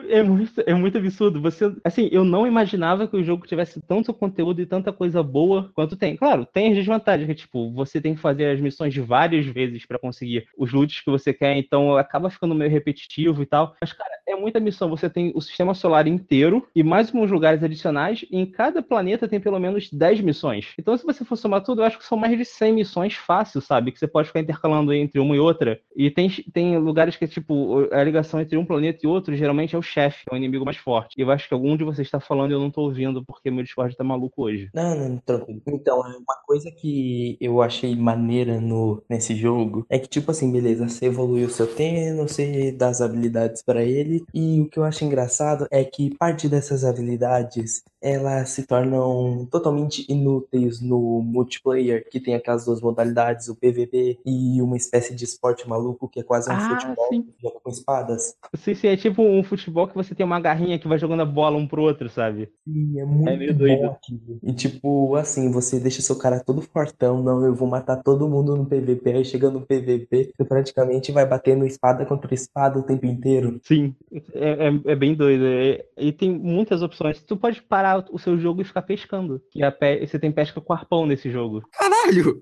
[0.08, 1.42] é, é, muito, é muito absurdo.
[1.42, 5.72] Você, assim, eu não imaginava que o jogo tivesse tanto conteúdo e tanta coisa boa
[5.74, 6.16] quanto tem.
[6.16, 10.00] Claro, tem as desvantagens, que, tipo, você tem que fazer as missões várias vezes para
[10.00, 13.76] conseguir os loots que você quer, então acaba ficando meio repetitivo e tal.
[13.82, 14.90] Mas, cara, é muita missão.
[14.90, 18.26] Você tem o sistema solar inteiro e mais alguns lugares adicionais.
[18.30, 20.74] E em cada planeta tem pelo menos 10 missões.
[20.78, 23.64] Então, se você for somar tudo, eu acho que são mais de 100 missões fáceis,
[23.66, 23.92] sabe?
[23.92, 25.80] Que você pode ficar intercalando entre uma e outra.
[25.96, 29.80] E tem, tem lugares que, tipo, a ligação entre um planeta e outro geralmente é
[29.80, 31.16] o chefe, é o inimigo mais forte.
[31.18, 33.50] E eu acho que algum de vocês está falando e eu não tô ouvindo porque
[33.50, 34.70] meu Discord tá maluco hoje.
[34.74, 35.62] Não, não, tranquilo.
[35.68, 40.52] Então, é uma coisa que eu achei maneira no, nesse jogo é que, tipo assim,
[40.52, 44.80] beleza, você evoluiu o seu Teno, você dá as habilidades para ele e o que
[44.80, 52.08] eu acho engraçado é que parte dessas habilidades elas se tornam totalmente inúteis no multiplayer,
[52.10, 56.24] que tem aquelas duas modalidades, o PVP e uma espécie de esporte maluco que é
[56.24, 57.28] quase um ah, futebol sim.
[57.64, 58.36] com espadas.
[58.56, 61.26] Sim, sim, é tipo um futebol que você tem uma garrinha que vai jogando a
[61.26, 62.50] bola um pro outro, sabe?
[62.64, 63.96] Sim, é muito é meio doido.
[64.44, 68.56] E tipo, assim, você deixa seu cara todo fortão, não, eu vou matar todo mundo
[68.56, 73.06] no PVP, aí chega no PVP, você praticamente vai batendo espada contra espada o tempo
[73.06, 73.60] inteiro.
[73.64, 73.96] Sim,
[74.34, 75.46] é, é, é bem doido.
[75.46, 77.22] É, e tem muitas opções.
[77.22, 79.42] Tu pode parar o seu jogo e ficar pescando.
[79.52, 80.06] Que a pe...
[80.06, 81.62] você tem pesca com arpão nesse jogo.
[81.72, 82.42] Caralho!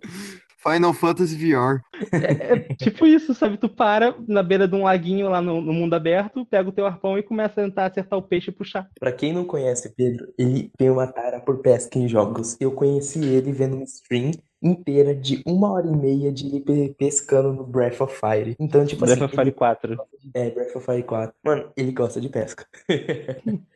[0.67, 1.79] Final Fantasy VR.
[2.11, 3.55] É, é, tipo isso, sabe?
[3.55, 6.87] Tu para na beira de um laguinho lá no, no, mundo aberto, pega o teu
[6.87, 8.89] arpão e começa a tentar acertar o peixe e puxar.
[8.99, 12.57] Pra quem não conhece Pedro, ele tem uma tara por pesca em jogos.
[12.59, 17.53] Eu conheci ele vendo um stream inteira de uma hora e meia de ele pescando
[17.53, 18.55] no Breath of Fire.
[18.59, 19.27] Então, tipo Breath assim.
[19.27, 19.97] Breath of Fire 4.
[20.33, 21.35] É, Breath of Fire 4.
[21.43, 22.65] Mano, ele gosta de pesca.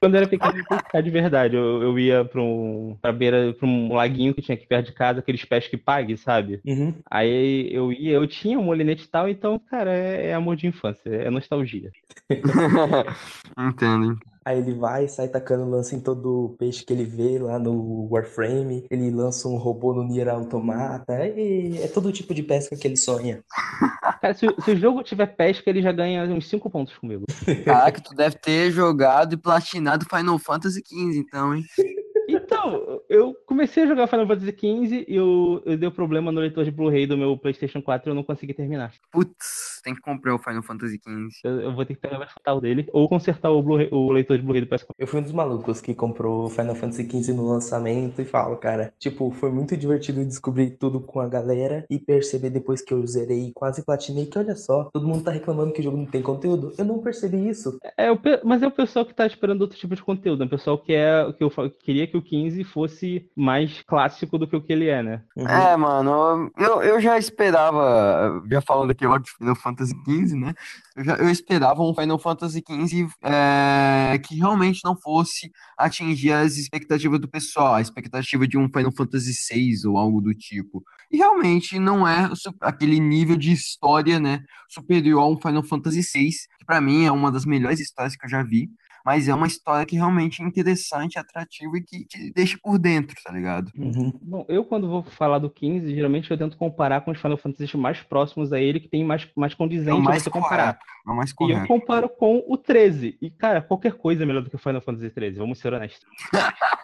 [0.00, 1.56] Quando eu era pequeno, eu pescar de verdade.
[1.56, 4.92] Eu, eu ia pra, um, pra beira, pra um laguinho que tinha aqui perto de
[4.92, 6.60] casa, aqueles pés que pague, sabe?
[6.66, 6.94] Uhum.
[7.10, 10.66] Aí eu ia, eu tinha um molinete e tal, então, cara, é, é amor de
[10.66, 11.90] infância, é nostalgia.
[13.58, 14.18] Entendo.
[14.44, 18.86] Aí ele vai, sai tacando lança em todo peixe que ele vê lá no Warframe.
[18.90, 21.26] Ele lança um robô no Nier Automata.
[21.26, 23.42] E é todo tipo de pesca que ele sonha.
[24.20, 27.24] Cara, se, se, o jogo tiver pesca, ele já ganha uns 5 pontos comigo.
[27.64, 31.64] Caraca, tu deve ter jogado e platinado Final Fantasy XV, então, hein?
[32.32, 36.64] Então, eu comecei a jogar Final Fantasy XV e eu, eu deu problema no leitor
[36.64, 38.92] de Blu-ray do meu PlayStation 4 e eu não consegui terminar.
[39.10, 41.28] Putz, tem que comprar o Final Fantasy XV.
[41.44, 42.18] Eu, eu vou ter que pegar
[42.54, 44.86] o dele ou consertar o, o leitor de Blu-ray do PS4.
[44.98, 48.56] Eu fui um dos malucos que comprou o Final Fantasy XV no lançamento e falo,
[48.56, 53.06] cara, tipo, foi muito divertido descobrir tudo com a galera e perceber depois que eu
[53.06, 56.06] zerei e quase platinei que, olha só, todo mundo tá reclamando que o jogo não
[56.06, 56.72] tem conteúdo.
[56.76, 57.78] Eu não percebi isso.
[57.96, 60.42] É, é mas é o pessoal que tá esperando outro tipo de conteúdo.
[60.42, 61.50] É o pessoal que, é, que eu
[61.82, 65.22] queria que o 15 fosse mais clássico do que o que ele é, né?
[65.36, 65.48] Uhum.
[65.48, 70.54] É, mano, eu, eu já esperava, já falando aqui de Final Fantasy XV, né?
[70.96, 76.56] Eu, já, eu esperava um Final Fantasy XV é, que realmente não fosse atingir as
[76.56, 80.82] expectativas do pessoal, a expectativa de um Final Fantasy VI ou algo do tipo.
[81.10, 82.30] E realmente não é
[82.60, 87.12] aquele nível de história, né, superior a um Final Fantasy VI, que para mim é
[87.12, 88.70] uma das melhores histórias que eu já vi
[89.04, 93.16] mas é uma história que realmente é interessante, atrativa e que te deixa por dentro,
[93.22, 93.70] tá ligado?
[93.76, 94.12] Uhum.
[94.22, 97.76] Bom, eu quando vou falar do 15, geralmente eu tento comparar com os Final Fantasy
[97.76, 100.78] mais próximos a ele, que tem mais, mais condizente é mais você comparar.
[101.06, 101.60] É mais correto.
[101.60, 103.16] E eu comparo com o 13.
[103.20, 106.06] E, cara, qualquer coisa é melhor do que o Final Fantasy 13, vamos ser honestos.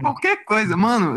[0.00, 1.14] Qualquer coisa, mano.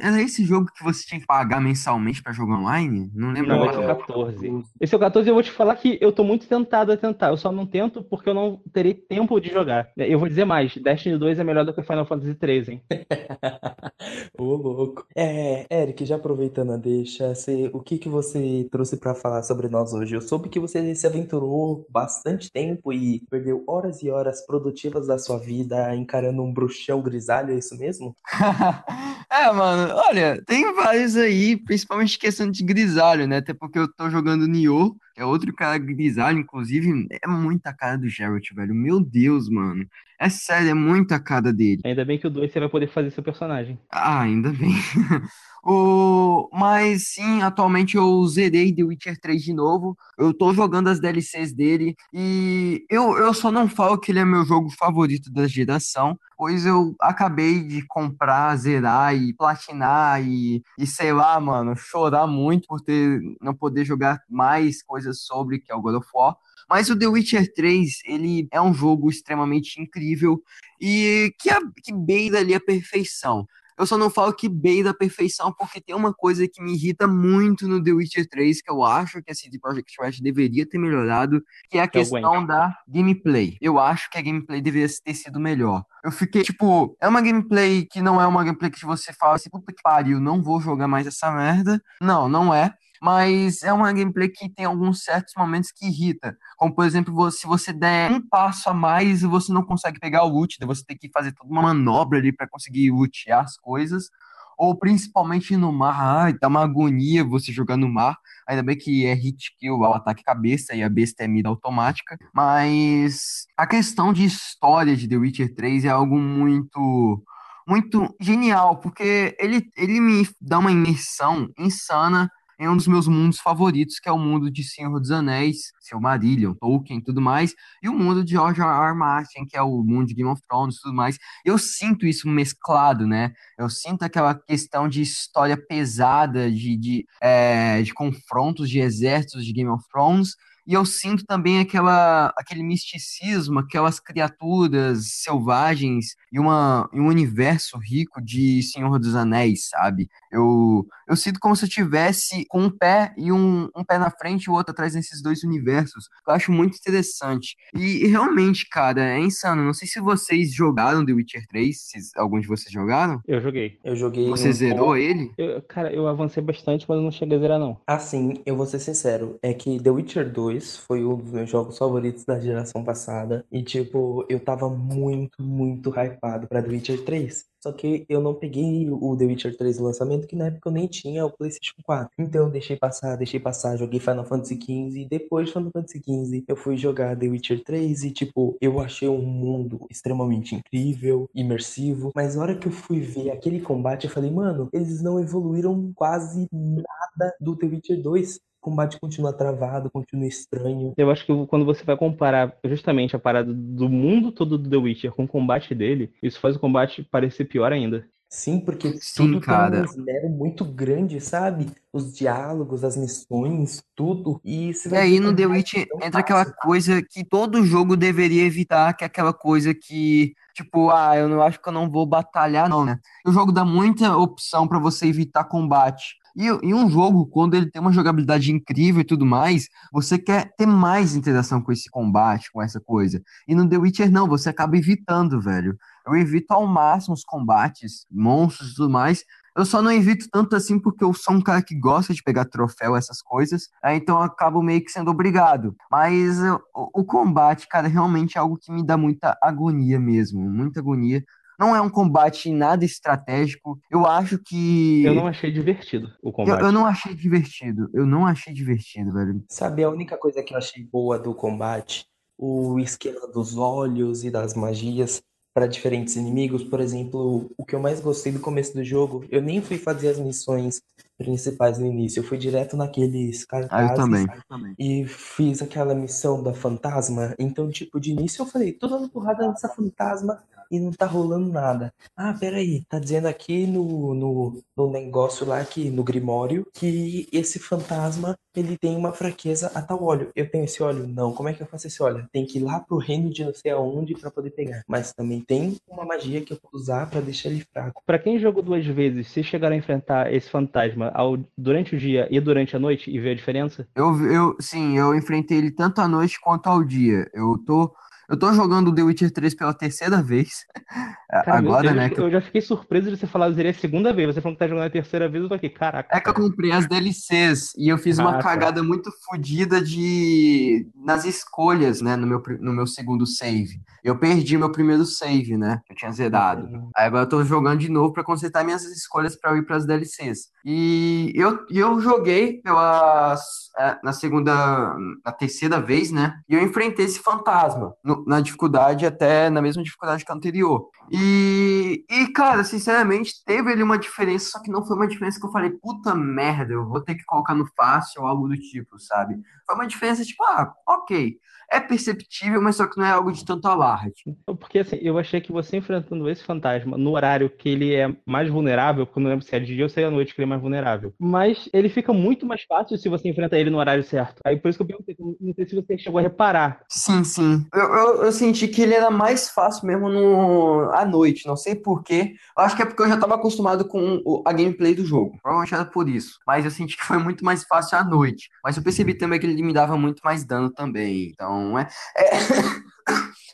[0.00, 3.10] Era esse jogo que você tinha que pagar mensalmente pra jogar online?
[3.14, 3.70] Não lembro Não, agora.
[3.72, 4.64] esse é o 14.
[4.80, 7.28] Esse é o 14 eu vou te falar que eu tô muito tentado a tentar.
[7.28, 9.90] Eu só não tento porque eu não terei tempo de jogar.
[9.96, 12.82] Eu vou dizer mais, Destiny 2 é melhor do que Final Fantasy 13, hein?
[14.38, 15.06] Ô, louco.
[15.14, 19.68] É, Eric, já aproveitando a deixa, você- o que que você trouxe pra falar sobre
[19.68, 20.14] nós hoje?
[20.14, 25.18] Eu soube que você se aventurou bastante tempo e perdeu horas e horas produtivas da
[25.18, 28.16] sua vida encarando um bruxão grisalho, é isso mesmo?
[29.34, 33.38] É, mano, olha, tem vários aí, principalmente questão de grisalho, né?
[33.38, 37.96] Até porque eu tô jogando Nioh, que é outro cara grisalho, inclusive, é muita cara
[37.96, 38.74] do Geralt, velho.
[38.74, 39.86] Meu Deus, mano.
[40.20, 41.80] É sério, é muita cara dele.
[41.84, 43.78] Ainda bem que o 2 você vai poder fazer seu personagem.
[43.90, 44.70] Ah, ainda bem.
[45.64, 46.48] O...
[46.52, 49.96] Mas sim, atualmente eu zerei The Witcher 3 de novo.
[50.18, 54.24] Eu tô jogando as DLCs dele e eu, eu só não falo que ele é
[54.24, 60.86] meu jogo favorito da geração, pois eu acabei de comprar, zerar e platinar e, e
[60.86, 65.74] sei lá, mano, chorar muito por ter não poder jogar mais coisas sobre que é
[65.74, 66.36] o God of War.
[66.68, 70.42] Mas o The Witcher 3, ele é um jogo extremamente incrível
[70.80, 73.46] e que, a, que beira ali a perfeição.
[73.82, 77.08] Eu só não falo que beira a perfeição porque tem uma coisa que me irrita
[77.08, 80.78] muito no The Witcher 3 que eu acho que a CD Projekt Red deveria ter
[80.78, 83.56] melhorado, que é a Que questão da gameplay.
[83.60, 85.82] Eu acho que a gameplay deveria ter sido melhor.
[86.04, 89.50] Eu fiquei, tipo, é uma gameplay que não é uma gameplay que você fala assim,
[89.50, 91.82] puta que pariu, não vou jogar mais essa merda.
[92.00, 92.72] Não, não é.
[93.02, 96.38] Mas é uma gameplay que tem alguns certos momentos que irrita.
[96.56, 100.22] Como, por exemplo, se você der um passo a mais e você não consegue pegar
[100.22, 104.08] o loot, você tem que fazer toda uma manobra ali para conseguir lutear as coisas.
[104.56, 108.16] Ou principalmente no mar, ai, dá uma agonia você jogar no mar.
[108.46, 112.16] Ainda bem que é hit kill ao ataque cabeça e a besta é mira automática.
[112.32, 117.20] Mas a questão de história de The Witcher 3 é algo muito
[117.66, 123.38] muito genial, porque ele, ele me dá uma imersão insana em um dos meus mundos
[123.38, 127.88] favoritos, que é o mundo de Senhor dos Anéis, Silmarillion, Tolkien e tudo mais, e
[127.88, 128.68] o mundo de George R.
[128.68, 128.94] R.
[128.94, 131.18] Martin, que é o mundo de Game of Thrones e tudo mais.
[131.44, 133.32] Eu sinto isso mesclado, né?
[133.58, 139.52] Eu sinto aquela questão de história pesada, de, de, é, de confrontos de exércitos de
[139.52, 140.36] Game of Thrones,
[140.66, 147.76] e eu sinto também aquela, aquele misticismo, aquelas criaturas selvagens e, uma, e um universo
[147.78, 150.08] rico de Senhor dos Anéis, sabe?
[150.30, 154.10] Eu, eu sinto como se eu tivesse com um pé e um, um pé na
[154.10, 156.08] frente e o outro atrás nesses dois universos.
[156.26, 157.54] Eu acho muito interessante.
[157.74, 159.62] E, e realmente, cara, é insano.
[159.62, 163.20] Não sei se vocês jogaram The Witcher 3, se alguns de vocês jogaram.
[163.26, 163.78] Eu joguei.
[163.84, 164.96] Eu joguei Você um zerou pouco.
[164.96, 165.30] ele?
[165.36, 167.78] Eu- cara, eu avancei bastante, mas eu não cheguei a zerar, não.
[167.86, 171.76] Assim, eu vou ser sincero, é que The Witcher 2 foi um dos meus jogos
[171.76, 173.44] favoritos da geração passada.
[173.52, 177.44] E, tipo, eu tava muito, muito hypado pra The Witcher 3.
[177.62, 180.72] Só que eu não peguei o The Witcher 3 no lançamento, que na época eu
[180.72, 182.10] nem tinha o PlayStation 4.
[182.18, 185.06] Então eu deixei passar, deixei passar, joguei Final Fantasy XV.
[185.08, 189.08] Depois de Final Fantasy XV, eu fui jogar The Witcher 3 e, tipo, eu achei
[189.08, 192.10] um mundo extremamente incrível, imersivo.
[192.16, 195.92] Mas na hora que eu fui ver aquele combate, eu falei, mano, eles não evoluíram
[195.94, 198.40] quase nada do The Witcher 2.
[198.62, 200.94] O combate continua travado, continua estranho.
[200.96, 204.76] Eu acho que quando você vai comparar justamente a parada do mundo todo do The
[204.76, 208.06] Witcher com o combate dele, isso faz o combate parecer pior ainda.
[208.30, 209.72] Sim, porque Sim, tudo cara.
[209.72, 211.66] tem um esmero muito grande, sabe?
[211.92, 214.40] Os diálogos, as missões, tudo.
[214.44, 215.54] E você E aí no The tão
[216.00, 216.56] entra aquela fácil.
[216.62, 221.42] coisa que todo jogo deveria evitar, que é aquela coisa que, tipo, ah, eu não
[221.42, 222.98] acho que eu não vou batalhar, não, né?
[223.26, 226.21] O jogo dá muita opção pra você evitar combate.
[226.36, 230.54] E, e um jogo, quando ele tem uma jogabilidade incrível e tudo mais, você quer
[230.56, 233.22] ter mais interação com esse combate, com essa coisa.
[233.46, 235.76] E no The Witcher, não, você acaba evitando, velho.
[236.06, 239.24] Eu evito ao máximo os combates, monstros e tudo mais.
[239.54, 242.46] Eu só não evito tanto assim porque eu sou um cara que gosta de pegar
[242.46, 243.68] troféu, essas coisas.
[243.82, 245.76] Aí então eu acabo meio que sendo obrigado.
[245.90, 246.38] Mas
[246.74, 250.40] o, o combate, cara, realmente é algo que me dá muita agonia mesmo.
[250.48, 251.22] Muita agonia.
[251.58, 253.78] Não é um combate nada estratégico.
[253.90, 255.04] Eu acho que.
[255.04, 256.62] Eu não achei divertido o eu, combate.
[256.62, 257.88] eu não achei divertido.
[257.92, 259.44] Eu não achei divertido, velho.
[259.48, 262.06] Sabe, a única coisa que eu achei boa do combate,
[262.38, 265.22] o esquema dos olhos e das magias
[265.54, 269.42] para diferentes inimigos, por exemplo, o que eu mais gostei do começo do jogo, eu
[269.42, 270.80] nem fui fazer as missões
[271.18, 274.74] principais no início, eu fui direto naqueles Ah, eu cartazes também.
[274.78, 277.34] e fiz aquela missão da fantasma.
[277.38, 281.52] Então, tipo, de início eu falei, tô dando porrada nessa fantasma e não tá rolando
[281.52, 281.92] nada.
[282.16, 287.58] Ah, peraí, tá dizendo aqui no, no, no negócio lá, que, no Grimório, que esse
[287.58, 290.30] fantasma ele tem uma fraqueza a tal óleo.
[290.34, 291.06] Eu tenho esse óleo?
[291.06, 291.32] Não.
[291.32, 292.26] Como é que eu faço esse óleo?
[292.32, 294.82] Tem que ir lá pro reino de não sei aonde para poder pegar.
[294.88, 298.02] Mas também tem uma magia que eu posso usar para deixar ele fraco.
[298.06, 302.26] Para quem jogou duas vezes, se chegar a enfrentar esse fantasma ao, durante o dia
[302.30, 303.86] e durante a noite e ver a diferença?
[303.94, 307.30] Eu, eu, sim, eu enfrentei ele tanto à noite quanto ao dia.
[307.34, 307.94] Eu tô
[308.28, 310.64] eu tô jogando The Witcher 3 pela terceira vez.
[311.32, 312.10] Cara, Agora, eu, né?
[312.14, 314.34] É Eu já fiquei surpreso de você falar que seria a segunda vez.
[314.34, 316.14] Você falou que tá jogando a terceira vez, eu tô aqui, caraca.
[316.14, 318.42] É que eu comprei as DLCs e eu fiz uma Ah, tá.
[318.42, 323.80] cagada muito fodida de nas escolhas, né, no meu, no meu segundo save.
[324.04, 326.68] Eu perdi meu primeiro save, né, eu tinha zerado.
[326.94, 329.86] Aí agora eu tô jogando de novo pra consertar minhas escolhas pra eu ir pras
[329.86, 330.50] DLCs.
[330.66, 333.36] E eu, eu joguei pela,
[333.78, 339.06] é, na segunda, na terceira vez, né, e eu enfrentei esse fantasma no- na dificuldade
[339.06, 340.88] até na mesma dificuldade que a anterior.
[341.10, 345.46] E, e, cara, sinceramente, teve ali uma diferença, só que não foi uma diferença que
[345.46, 348.98] eu falei, puta merda, eu vou ter que colocar no fácil ou algo do tipo,
[348.98, 349.40] sabe?
[349.66, 351.38] Foi uma diferença tipo, ah, ok,
[351.72, 354.12] é perceptível, mas só que não é algo de tanto alarde.
[354.44, 358.50] Porque assim, eu achei que você enfrentando esse fantasma no horário que ele é mais
[358.50, 360.40] vulnerável, porque eu não lembro se é de dia ou se é à noite que
[360.40, 361.14] ele é mais vulnerável.
[361.18, 364.40] Mas ele fica muito mais fácil se você enfrenta ele no horário certo.
[364.44, 366.82] Aí por isso que eu perguntei, não sei se você chegou a reparar.
[366.90, 367.66] Sim, sim.
[367.72, 371.74] Eu, eu, eu senti que ele era mais fácil mesmo no, à noite, não sei
[371.74, 372.34] por quê.
[372.56, 375.38] Eu acho que é porque eu já estava acostumado com a gameplay do jogo.
[375.42, 376.38] Provavelmente era por isso.
[376.46, 378.50] Mas eu senti que foi muito mais fácil à noite.
[378.62, 381.30] Mas eu percebi também que ele me dava muito mais dano também.
[381.30, 381.88] Então, é.
[382.16, 382.30] É,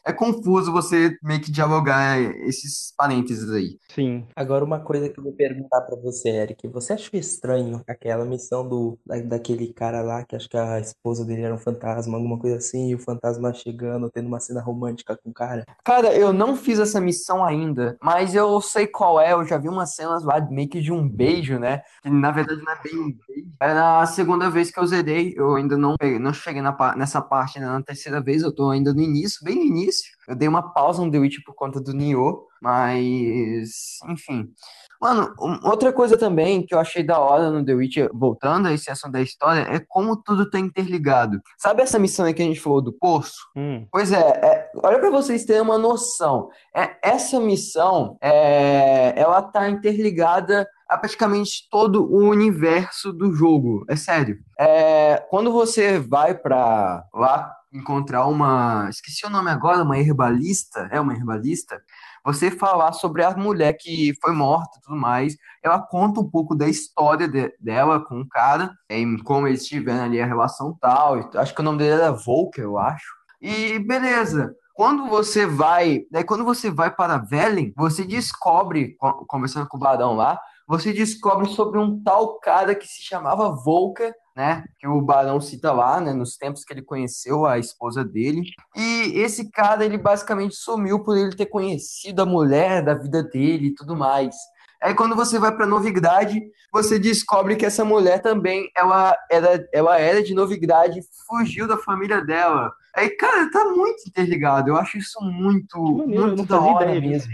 [0.05, 3.79] é confuso você meio que dialogar esses parênteses aí.
[3.95, 4.27] Sim.
[4.35, 6.67] Agora, uma coisa que eu vou perguntar pra você, Eric.
[6.69, 11.25] Você achou estranho aquela missão do, da- daquele cara lá, que acho que a esposa
[11.25, 15.17] dele era um fantasma, alguma coisa assim, e o fantasma chegando, tendo uma cena romântica
[15.17, 15.65] com o cara?
[15.85, 19.33] Cara, eu não fiz essa missão ainda, mas eu sei qual é.
[19.33, 21.83] Eu já vi umas cenas lá meio que de um beijo, né?
[22.03, 23.49] Que na verdade não é bem um beijo.
[23.61, 25.35] É na segunda vez que eu zerei.
[25.37, 28.43] Eu ainda não, peguei- não cheguei na, nessa parte ainda na terceira vez.
[28.43, 29.88] Eu tô ainda no início, bem no início.
[30.27, 34.53] Eu dei uma pausa no The Witch por conta do Nioh, mas enfim.
[35.01, 38.91] Mano, outra coisa também que eu achei da hora no The Witcher, voltando a esse
[38.91, 41.41] assunto da história, é como tudo tá interligado.
[41.57, 43.37] Sabe essa missão aí que a gente falou do poço?
[43.57, 43.87] Hum.
[43.93, 46.51] Pois é, é, olha para vocês terem uma noção.
[46.75, 53.85] É, essa missão, é, ela tá interligada a praticamente todo o universo do jogo.
[53.89, 54.39] É sério.
[54.59, 61.01] É, quando você vai para lá encontrar uma, esqueci o nome agora, uma herbalista, é
[61.01, 61.81] uma herbalista.
[62.25, 66.55] Você falar sobre a mulher que foi morta e tudo mais, ela conta um pouco
[66.55, 71.19] da história de- dela com o cara, em como eles tiveram ali a relação tal.
[71.37, 73.07] Acho que o nome dele era Volker, eu acho.
[73.41, 74.55] E beleza.
[74.75, 79.81] Quando você vai, daí quando você vai para Velen, você descobre, co- conversando com o
[79.81, 84.65] Barão lá, você descobre sobre um tal cara que se chamava Volker, né?
[84.79, 86.13] Que o Barão cita lá, né?
[86.13, 88.43] Nos tempos que ele conheceu a esposa dele.
[88.77, 93.69] E esse cara, ele basicamente sumiu por ele ter conhecido a mulher da vida dele
[93.69, 94.37] e tudo mais.
[94.83, 96.39] Aí quando você vai para Novigrad,
[96.71, 102.23] você descobre que essa mulher também, ela era, ela era de Novigrad, fugiu da família
[102.25, 102.71] dela.
[102.95, 104.69] Aí, cara, tá muito interligado.
[104.69, 107.33] Eu acho isso muito, maneiro, muito da hora mesmo.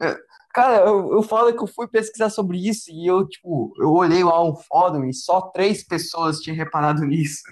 [0.00, 0.16] É,
[0.54, 4.22] Cara, eu, eu falo que eu fui pesquisar sobre isso e eu, tipo, eu olhei
[4.22, 7.42] lá um fórum e só três pessoas tinham reparado nisso.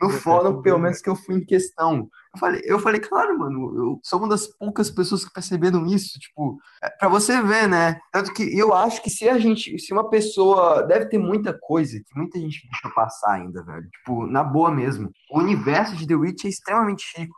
[0.00, 2.08] No fórum, pelo que menos que eu fui em questão.
[2.32, 6.16] Eu falei, eu falei, claro, mano, eu sou uma das poucas pessoas que perceberam isso,
[6.20, 7.98] tipo, é, pra você ver, né?
[8.12, 11.98] Tanto que eu acho que se a gente, se uma pessoa, deve ter muita coisa
[11.98, 13.88] que muita gente deixa passar ainda, velho.
[13.90, 15.10] Tipo, na boa mesmo.
[15.32, 17.34] O universo de The Witch é extremamente rico.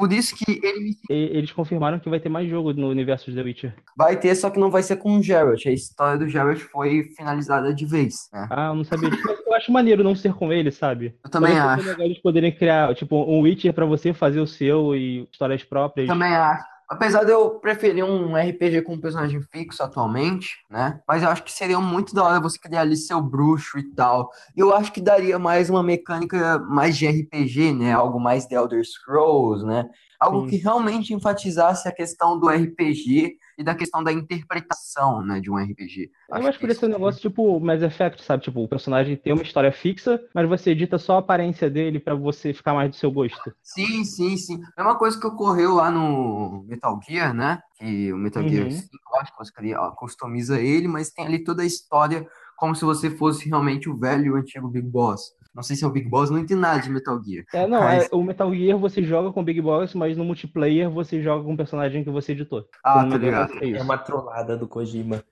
[0.00, 3.36] Por isso que ele E- Eles confirmaram que vai ter mais jogo no universo de
[3.36, 3.74] The Witcher.
[3.96, 5.66] Vai ter, só que não vai ser com o Geralt.
[5.66, 8.48] A história do Geralt foi finalizada de vez, né?
[8.50, 9.10] Ah, eu não sabia
[9.46, 11.14] eu acho maneiro não ser com ele, sabe?
[11.22, 11.86] Eu também acho.
[11.86, 16.08] legal eles poderem criar, tipo, um Witcher pra você fazer o seu e histórias próprias.
[16.08, 16.64] Também acho.
[16.90, 21.00] Apesar de eu preferir um RPG com um personagem fixo atualmente, né?
[21.06, 24.28] Mas eu acho que seria muito da hora você criar ali seu bruxo e tal.
[24.56, 27.92] E eu acho que daria mais uma mecânica mais de RPG, né?
[27.92, 29.88] Algo mais de Elder Scrolls, né?
[30.18, 30.46] Algo Sim.
[30.48, 35.56] que realmente enfatizasse a questão do RPG e da questão da interpretação, né, de um
[35.58, 36.10] RPG.
[36.30, 38.42] Eu acho que poderia ser um negócio tipo Mass Effect, sabe?
[38.42, 42.14] Tipo, o personagem tem uma história fixa, mas você edita só a aparência dele pra
[42.14, 43.52] você ficar mais do seu gosto.
[43.62, 44.58] Sim, sim, sim.
[44.78, 47.60] Mesma coisa que ocorreu lá no Metal Gear, né?
[47.78, 48.70] Que o Metal Gear Uhum.
[48.70, 52.74] 5, eu acho que você ó, customiza ele, mas tem ali toda a história como
[52.74, 55.20] se você fosse realmente o velho e o antigo Big Boss.
[55.54, 57.44] Não sei se é o Big Boss, não entendo nada de Metal Gear.
[57.52, 60.24] É, não, Mas- é, o Metal Gear você joga com o Big Boss, mas no
[60.24, 62.64] multiplayer você joga com o personagem que você editou.
[62.84, 63.52] Ah, tá ligado.
[63.60, 65.22] é É uma trollada do Kojima.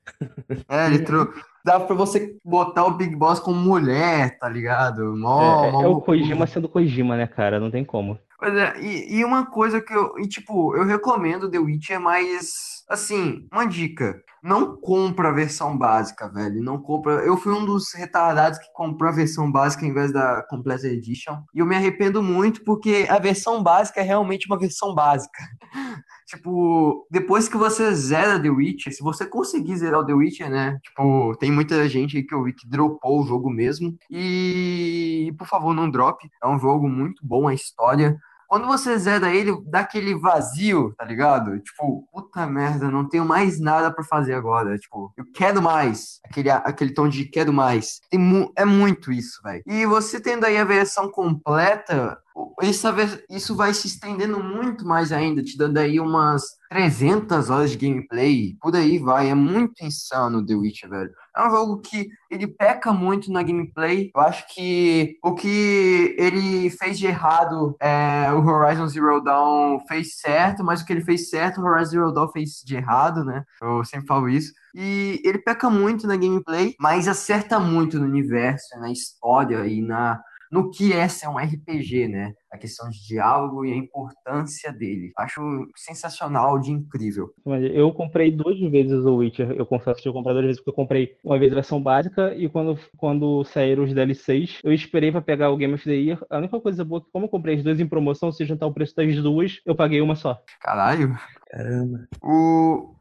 [0.68, 1.32] É, ele trou...
[1.64, 5.14] Dava pra você botar o Big Boss como mulher, tá ligado?
[5.16, 6.00] Mó, É, mó é o.
[6.00, 7.60] Kojima sendo Kojima, né, cara?
[7.60, 8.18] Não tem como.
[8.38, 12.84] Pois é, e, e uma coisa que eu, e, tipo, eu recomendo The Witcher, mas,
[12.88, 14.22] assim, uma dica.
[14.40, 16.62] Não compra a versão básica, velho.
[16.62, 17.14] Não compra.
[17.24, 21.42] Eu fui um dos retardados que comprou a versão básica em vez da Complete Edition.
[21.52, 25.42] E eu me arrependo muito porque a versão básica é realmente uma versão básica.
[26.28, 30.78] Tipo, depois que você zera The Witcher, se você conseguir zerar o The Witcher, né?
[30.82, 33.96] Tipo, tem muita gente aí que eu vi que dropou o jogo mesmo.
[34.10, 36.28] E, por favor, não drop.
[36.42, 38.20] É um jogo muito bom, a história.
[38.48, 41.58] Quando você zera ele, dá aquele vazio, tá ligado?
[41.60, 44.78] Tipo, puta merda, não tenho mais nada pra fazer agora.
[44.78, 46.18] Tipo, eu quero mais.
[46.24, 48.00] Aquele, aquele tom de quero mais.
[48.10, 49.62] Tem mu- é muito isso, velho.
[49.66, 52.18] E você tendo aí a versão completa,
[52.60, 52.94] essa
[53.30, 58.56] isso vai se estendendo muito mais ainda, te dando aí umas 300 horas de gameplay.
[58.60, 59.30] Por aí vai.
[59.30, 61.10] É muito insano The Witcher, velho.
[61.36, 64.10] É um jogo que ele peca muito na gameplay.
[64.14, 70.18] Eu acho que o que ele fez de errado, é, o Horizon Zero Dawn fez
[70.18, 73.44] certo, mas o que ele fez certo, o Horizon Zero Dawn fez de errado, né?
[73.62, 74.52] Eu sempre falo isso.
[74.74, 80.20] E ele peca muito na gameplay, mas acerta muito no universo, na história e na
[80.50, 82.32] no que é ser um RPG, né?
[82.50, 85.12] A questão de diálogo e a importância dele.
[85.18, 85.40] Acho
[85.76, 87.30] sensacional, de incrível.
[87.72, 89.50] Eu comprei duas vezes o Witcher.
[89.52, 92.34] Eu confesso que eu comprei duas vezes, porque eu comprei uma vez a versão básica
[92.34, 96.24] e quando, quando saíram os DLCs, eu esperei pra pegar o Game of the Year.
[96.30, 98.66] A única coisa boa é que, como eu comprei as duas em promoção, se juntar
[98.66, 100.40] o preço das duas, eu paguei uma só.
[100.60, 101.16] Caralho.
[101.50, 102.08] Caramba.
[102.22, 102.94] O,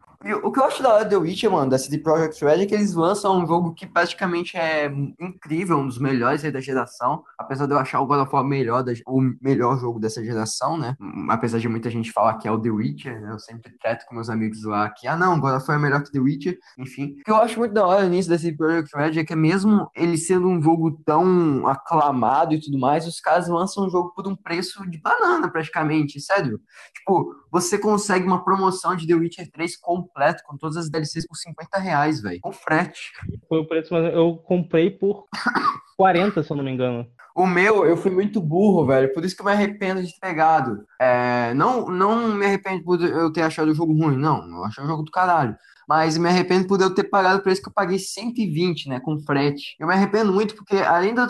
[0.43, 2.73] o que eu acho da hora do Witcher, mano, da CD Projekt Red, é que
[2.73, 7.23] eles lançam um jogo que praticamente é incrível, um dos melhores aí da geração.
[7.37, 10.95] Apesar de eu achar o God of War melhor o melhor jogo dessa geração, né?
[10.99, 13.31] Hum, Apesar de muita gente falar que é o The Witcher, né?
[13.31, 16.03] Eu sempre trato com meus amigos lá que, ah, não, God of War é melhor
[16.03, 16.57] que The Witcher.
[16.77, 17.17] Enfim.
[17.19, 19.89] O que eu acho muito da hora nisso da CD Projekt Red é que mesmo
[19.95, 24.27] ele sendo um jogo tão aclamado e tudo mais, os caras lançam um jogo por
[24.27, 26.19] um preço de banana, praticamente.
[26.19, 26.59] Sério.
[26.95, 31.35] Tipo, você consegue uma promoção de The Witcher 3 completo, com todas as DLCs por
[31.35, 32.39] 50 reais, velho.
[32.41, 33.11] Com frete.
[33.47, 35.25] Foi o preço, mas eu comprei por
[35.97, 37.07] 40, se eu não me engano.
[37.35, 39.13] O meu, eu fui muito burro, velho.
[39.13, 40.83] Por isso que eu me arrependo de ter pegado.
[40.99, 44.43] É, não, não me arrependo por eu ter achado o jogo ruim, não.
[44.49, 45.55] Eu achei o jogo do caralho.
[45.87, 48.99] Mas me arrependo por eu ter pagado o preço que eu paguei 120, né?
[48.99, 49.75] Com frete.
[49.79, 51.27] Eu me arrependo muito porque, além de eu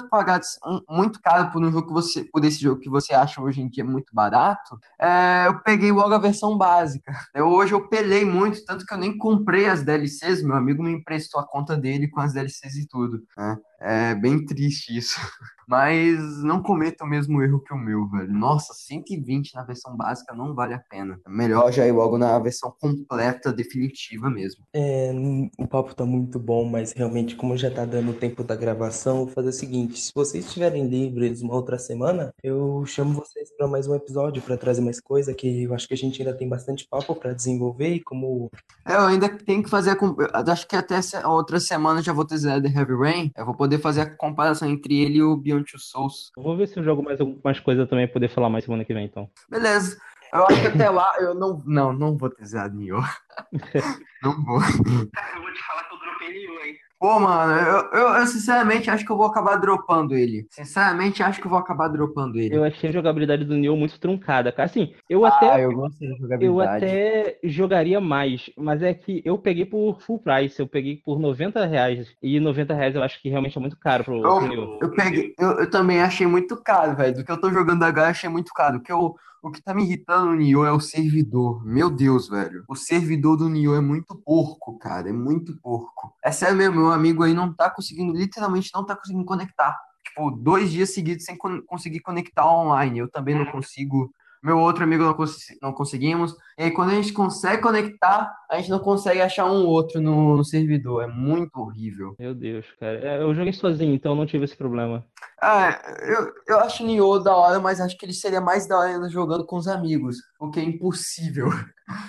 [0.65, 3.61] um- muito caro por um jogo que você, por esse jogo que você acha hoje
[3.61, 7.13] em dia muito barato, é, eu peguei logo a versão básica.
[7.35, 10.41] Eu, hoje eu pelei muito, tanto que eu nem comprei as DLCs.
[10.43, 13.21] Meu amigo me emprestou a conta dele com as DLCs e tudo.
[13.37, 13.57] né?
[13.79, 15.15] É bem triste isso.
[15.67, 18.31] Mas não cometa o mesmo erro que o meu, velho.
[18.31, 21.19] Nossa, 120 na versão básica não vale a pena.
[21.27, 24.46] Melhor já ir logo na versão completa, definitiva mesmo.
[24.73, 25.11] É,
[25.57, 29.19] o papo tá muito bom, mas realmente, como já tá dando o tempo da gravação,
[29.19, 33.49] eu vou fazer o seguinte: se vocês estiverem livres uma outra semana, eu chamo vocês
[33.57, 36.33] para mais um episódio para trazer mais coisa, que eu acho que a gente ainda
[36.33, 38.49] tem bastante papo para desenvolver e como
[38.85, 39.97] É, Eu ainda tenho que fazer
[40.33, 40.51] a.
[40.51, 43.31] Acho que até se- a outra semana eu já vou ter The Heavy Rain.
[43.35, 46.31] Eu vou poder fazer a comparação entre ele e o Beyond Two Souls.
[46.37, 48.93] Eu vou ver se eu jogo mais algumas coisas também, poder falar mais semana que
[48.93, 49.29] vem, então.
[49.49, 49.97] Beleza.
[50.33, 51.61] Eu acho que até lá eu não.
[51.65, 53.03] Não, não vou ter zero Nioh.
[54.23, 54.55] Não vou.
[54.57, 56.75] Eu vou te falar que eu dropei Nioh, hein?
[56.99, 60.47] Pô, mano, eu, eu, eu sinceramente acho que eu vou acabar dropando ele.
[60.49, 62.55] Sinceramente, acho que eu vou acabar dropando ele.
[62.55, 64.65] Eu achei a jogabilidade do Nioh muito truncada, cara.
[64.65, 69.37] Assim, eu Ah, até eu gostei da Eu até jogaria mais, mas é que eu
[69.37, 72.11] peguei por full price, eu peguei por 90 reais.
[72.23, 74.79] E 90 reais eu acho que realmente é muito caro pro, pro Nioh.
[74.81, 77.13] Eu, eu, peguei, eu, eu também achei muito caro, velho.
[77.17, 78.77] Do que eu tô jogando agora, eu achei muito caro.
[78.77, 79.15] O que, eu,
[79.47, 81.65] o que tá me irritando no Nioh é o servidor.
[81.65, 82.63] Meu Deus, velho.
[82.67, 85.09] O servidor do Nioh é muito porco, cara.
[85.09, 86.13] É muito porco.
[86.23, 89.77] É sério mesmo, meu amigo aí não tá conseguindo, literalmente não tá conseguindo conectar.
[90.05, 92.99] Tipo, dois dias seguidos sem con- conseguir conectar online.
[92.99, 94.11] Eu também não consigo.
[94.43, 96.35] Meu outro amigo não, cons- não conseguimos.
[96.57, 100.37] E aí, quando a gente consegue conectar, a gente não consegue achar um outro no,
[100.37, 101.03] no servidor.
[101.03, 102.15] É muito horrível.
[102.19, 102.97] Meu Deus, cara.
[102.99, 105.05] É, Eu joguei sozinho, então não tive esse problema.
[105.41, 108.77] Ah, eu, eu acho o Nioh da hora, mas acho que ele seria mais da
[108.79, 111.47] hora jogando com os amigos, o que é impossível.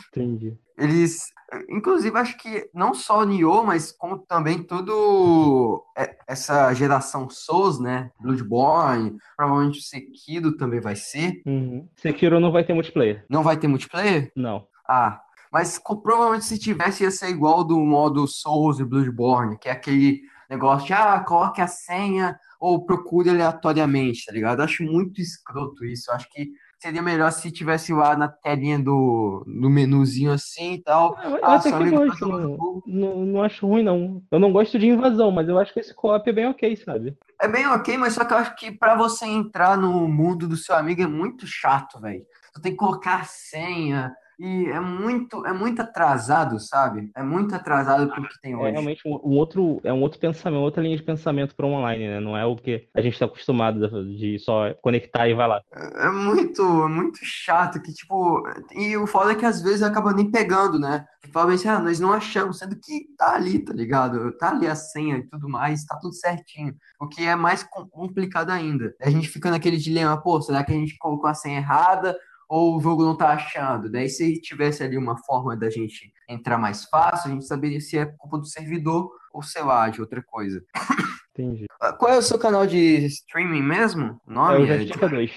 [0.08, 0.56] Entendi.
[0.76, 1.24] Eles,
[1.68, 7.78] inclusive, acho que não só o Nioh, mas como também tudo é- essa geração Souls,
[7.80, 8.10] né?
[8.20, 11.42] Bloodborne, provavelmente o Sekiro também vai ser.
[11.46, 11.88] Uhum.
[11.96, 13.24] Sekiro não vai ter multiplayer.
[13.28, 14.30] Não vai ter multiplayer?
[14.36, 14.66] Não.
[14.88, 15.20] Ah,
[15.52, 19.72] mas co- provavelmente se tivesse ia ser igual do modo Souls e Bloodborne, que é
[19.72, 24.60] aquele negócio de, ah, coloque a senha ou procure aleatoriamente, tá ligado?
[24.60, 26.10] Eu acho muito escroto isso.
[26.10, 30.82] Eu acho que seria melhor se tivesse lá na telinha do, do menuzinho assim e
[30.82, 31.16] tal.
[31.24, 34.22] Eu, eu Ah, até que gosto, não, não, não acho ruim, não.
[34.30, 37.16] Eu não gosto de invasão, mas eu acho que esse co-op é bem ok, sabe?
[37.40, 40.56] É bem ok, mas só que eu acho que pra você entrar no mundo do
[40.56, 42.24] seu amigo é muito chato, velho.
[42.54, 47.10] Tu tem que colocar a senha e é muito, é muito atrasado, sabe?
[47.16, 48.70] É muito atrasado pro que tem É hoje.
[48.72, 52.20] realmente um, um outro, é um outro pensamento, outra linha de pensamento para online, né?
[52.20, 55.60] Não é o que a gente está acostumado de só conectar e vai lá.
[55.72, 58.42] É muito, é muito chato que, tipo,
[58.74, 61.04] e o foda é que às vezes acaba nem pegando, né?
[61.32, 64.32] Fala assim, ah, nós não achamos, sendo que tá ali, tá ligado?
[64.38, 66.74] Tá ali a senha e tudo mais, tá tudo certinho.
[67.00, 68.94] O que é mais com- complicado ainda.
[69.02, 72.16] A gente fica naquele dilema, pô, será que a gente colocou a senha errada
[72.48, 73.90] ou o jogo não tá achando?
[73.90, 77.98] Daí se tivesse ali uma forma da gente entrar mais fácil, a gente saberia se
[77.98, 80.62] é culpa do servidor ou sei lá, de outra coisa.
[81.32, 81.66] Entendi.
[81.80, 84.20] Ah, Qual é o seu canal de streaming mesmo?
[84.26, 85.30] O É nome o é, Joystick A2.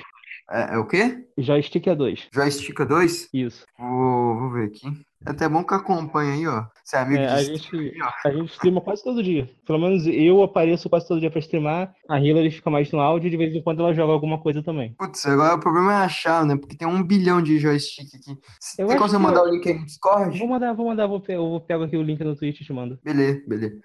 [0.50, 1.26] é, é o quê?
[1.38, 2.28] Joystick A2.
[2.34, 3.30] Joystick 2?
[3.34, 3.66] Isso.
[3.78, 4.88] Vou, vou ver aqui.
[5.26, 6.66] É até bom que acompanha aí, ó.
[6.92, 7.94] Você é amigo É, de a gente,
[8.26, 9.50] a gente streama quase todo dia.
[9.66, 11.94] Pelo menos eu apareço quase todo dia pra streamar.
[12.10, 14.62] A Hillary fica mais no áudio e de vez em quando ela joga alguma coisa
[14.62, 14.94] também.
[14.98, 16.58] Putz, agora o problema é achar, né?
[16.58, 18.32] Porque tem um bilhão de joystick aqui.
[18.78, 20.38] Eu Tem como acho você que mandar eu- o link aí no Discord?
[20.38, 23.00] Vou mandar, vou mandar, vou eu pego aqui o link no Twitch e te mando.
[23.02, 23.80] Beleza, beleza.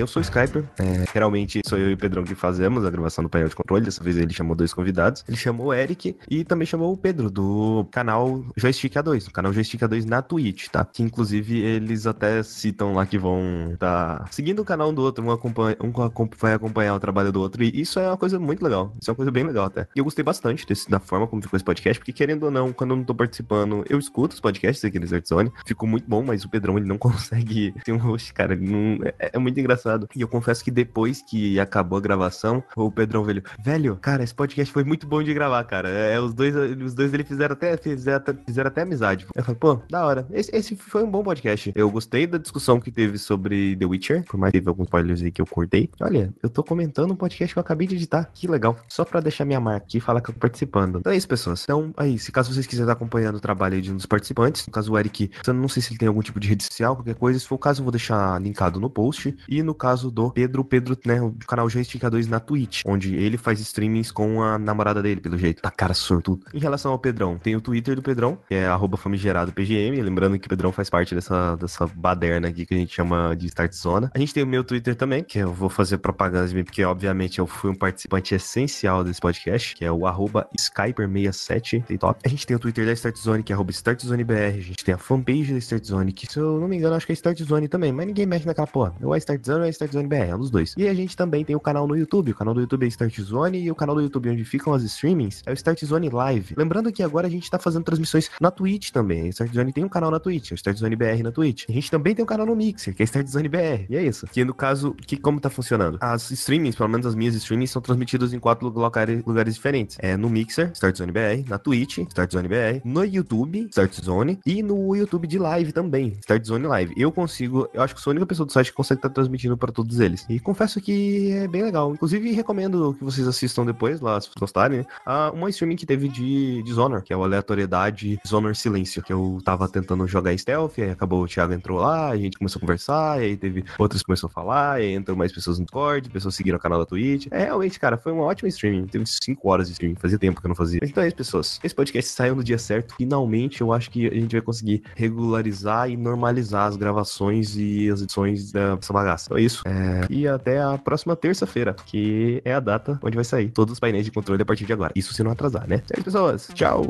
[0.00, 0.64] Eu sou o Skyper.
[0.78, 3.84] É, geralmente sou eu e o Pedrão que fazemos a gravação do painel de controle.
[3.84, 5.24] Dessa vez ele chamou dois convidados.
[5.28, 9.52] Ele chamou o Eric e também chamou o Pedro do canal Joystick A2, o canal
[9.52, 10.84] Joystick A2 na Twitch, tá?
[10.84, 15.24] Que inclusive eles até citam lá que vão tá seguindo o canal um do outro,
[15.24, 15.90] um, acompanha, um
[16.38, 17.62] vai acompanhar o trabalho do outro.
[17.62, 18.92] E isso é uma coisa muito legal.
[19.00, 19.86] Isso é uma coisa bem legal até.
[19.94, 22.72] E eu gostei bastante desse- da forma como ficou esse podcast, porque querendo ou não,
[22.72, 25.52] quando eu não tô participando, eu escuto os podcasts aqui no Zone.
[25.66, 28.52] Ficou muito bom, mas o Pedrão ele não consegue ser um host, cara.
[28.54, 29.89] Ele não, é, é muito engraçado.
[30.14, 34.34] E eu confesso que depois que acabou a gravação, o Pedrão velho, velho, cara, esse
[34.34, 35.88] podcast foi muito bom de gravar, cara.
[35.88, 39.26] É, os dois, os dois ele fizeram até, fizeram, fizeram até amizade.
[39.34, 40.26] Eu falei, pô, da hora.
[40.30, 41.72] Esse, esse foi um bom podcast.
[41.74, 45.22] Eu gostei da discussão que teve sobre The Witcher, por mais que teve alguns spoilers
[45.22, 45.90] aí que eu cortei.
[46.00, 48.30] Olha, eu tô comentando um podcast que eu acabei de editar.
[48.32, 48.76] Que legal.
[48.88, 50.98] Só pra deixar minha marca aqui e falar que eu tô participando.
[50.98, 51.62] Então é isso, pessoas.
[51.64, 54.72] Então, aí, se caso vocês quiserem estar acompanhando o trabalho de um dos participantes, no
[54.72, 57.14] caso o Eric, eu não sei se ele tem algum tipo de rede social, qualquer
[57.14, 57.38] coisa.
[57.38, 59.36] Se for o caso, eu vou deixar linkado no post.
[59.48, 63.36] E no caso do Pedro, Pedro, né, o canal Joystick 2 na Twitch, onde ele
[63.36, 65.62] faz streamings com a namorada dele, pelo jeito.
[65.62, 66.44] Tá cara sortudo.
[66.52, 70.02] Em relação ao Pedrão, tem o Twitter do Pedrão, que é famigeradopgm.
[70.02, 73.46] Lembrando que o Pedrão faz parte dessa, dessa baderna aqui que a gente chama de
[73.46, 74.10] Start Zona.
[74.14, 76.84] A gente tem o meu Twitter também, que eu vou fazer propaganda de mim, porque
[76.84, 82.20] obviamente eu fui um participante essencial desse podcast, que é o arroba Skyper67, tem top.
[82.24, 84.58] A gente tem o Twitter da Start Zone, que é StartZoneBR.
[84.58, 87.06] A gente tem a fanpage da Start Zone, que se eu não me engano, acho
[87.06, 88.94] que é Start Zone também, mas ninguém mexe naquela porra.
[89.02, 90.74] Ou é Start Zone é Start Zone BR, é um dos dois.
[90.76, 92.32] E a gente também tem o canal no YouTube.
[92.32, 94.82] O canal do YouTube é Start Zone e o canal do YouTube onde ficam as
[94.82, 96.54] streamings é o Start Zone Live.
[96.56, 99.26] Lembrando que agora a gente tá fazendo transmissões na Twitch também.
[99.26, 101.64] A Start Zone tem um canal na Twitch, é o Start Zone BR na Twitch.
[101.68, 103.86] A gente também tem um canal no Mixer, que é Start Zone BR.
[103.88, 104.26] E é isso.
[104.26, 105.98] Que no caso, que como tá funcionando?
[106.00, 109.96] As streamings, pelo menos as minhas streamings, são transmitidas em quatro lugares, diferentes.
[110.00, 114.38] É no Mixer, Start Zone BR, na Twitch, Start Zone BR, no YouTube, Start Zone,
[114.44, 116.94] e no YouTube de live também, Start Zone Live.
[116.96, 119.56] Eu consigo, eu acho que sou a única pessoa do site que consegue estar transmitindo
[119.60, 120.26] para todos eles.
[120.28, 121.92] E confesso que é bem legal.
[121.94, 126.62] Inclusive, recomendo que vocês assistam depois, lá, se gostarem, a uma streaming que teve de
[126.62, 131.22] Dishonor, que é o aleatoriedade Dishonor Silêncio, que eu tava tentando jogar stealth, aí acabou
[131.22, 134.72] o Thiago entrou lá, a gente começou a conversar, aí teve outros começou a falar,
[134.74, 137.26] aí entrou mais pessoas no Discord, pessoas seguiram o canal da Twitch.
[137.30, 138.86] É, realmente, cara, foi uma ótima streaming.
[138.86, 140.78] Teve 5 horas de streaming, fazia tempo que eu não fazia.
[140.80, 141.60] Mas então é isso, pessoas.
[141.62, 142.94] Esse podcast saiu no dia certo.
[142.96, 148.02] Finalmente, eu acho que a gente vai conseguir regularizar e normalizar as gravações e as
[148.02, 149.26] edições dessa bagaça.
[149.26, 149.49] Então é isso.
[149.64, 153.80] É, E até a próxima terça-feira, que é a data onde vai sair todos os
[153.80, 154.92] painéis de controle a partir de agora.
[154.94, 155.82] Isso se não atrasar, né?
[155.90, 156.48] É isso, pessoas.
[156.54, 156.88] Tchau.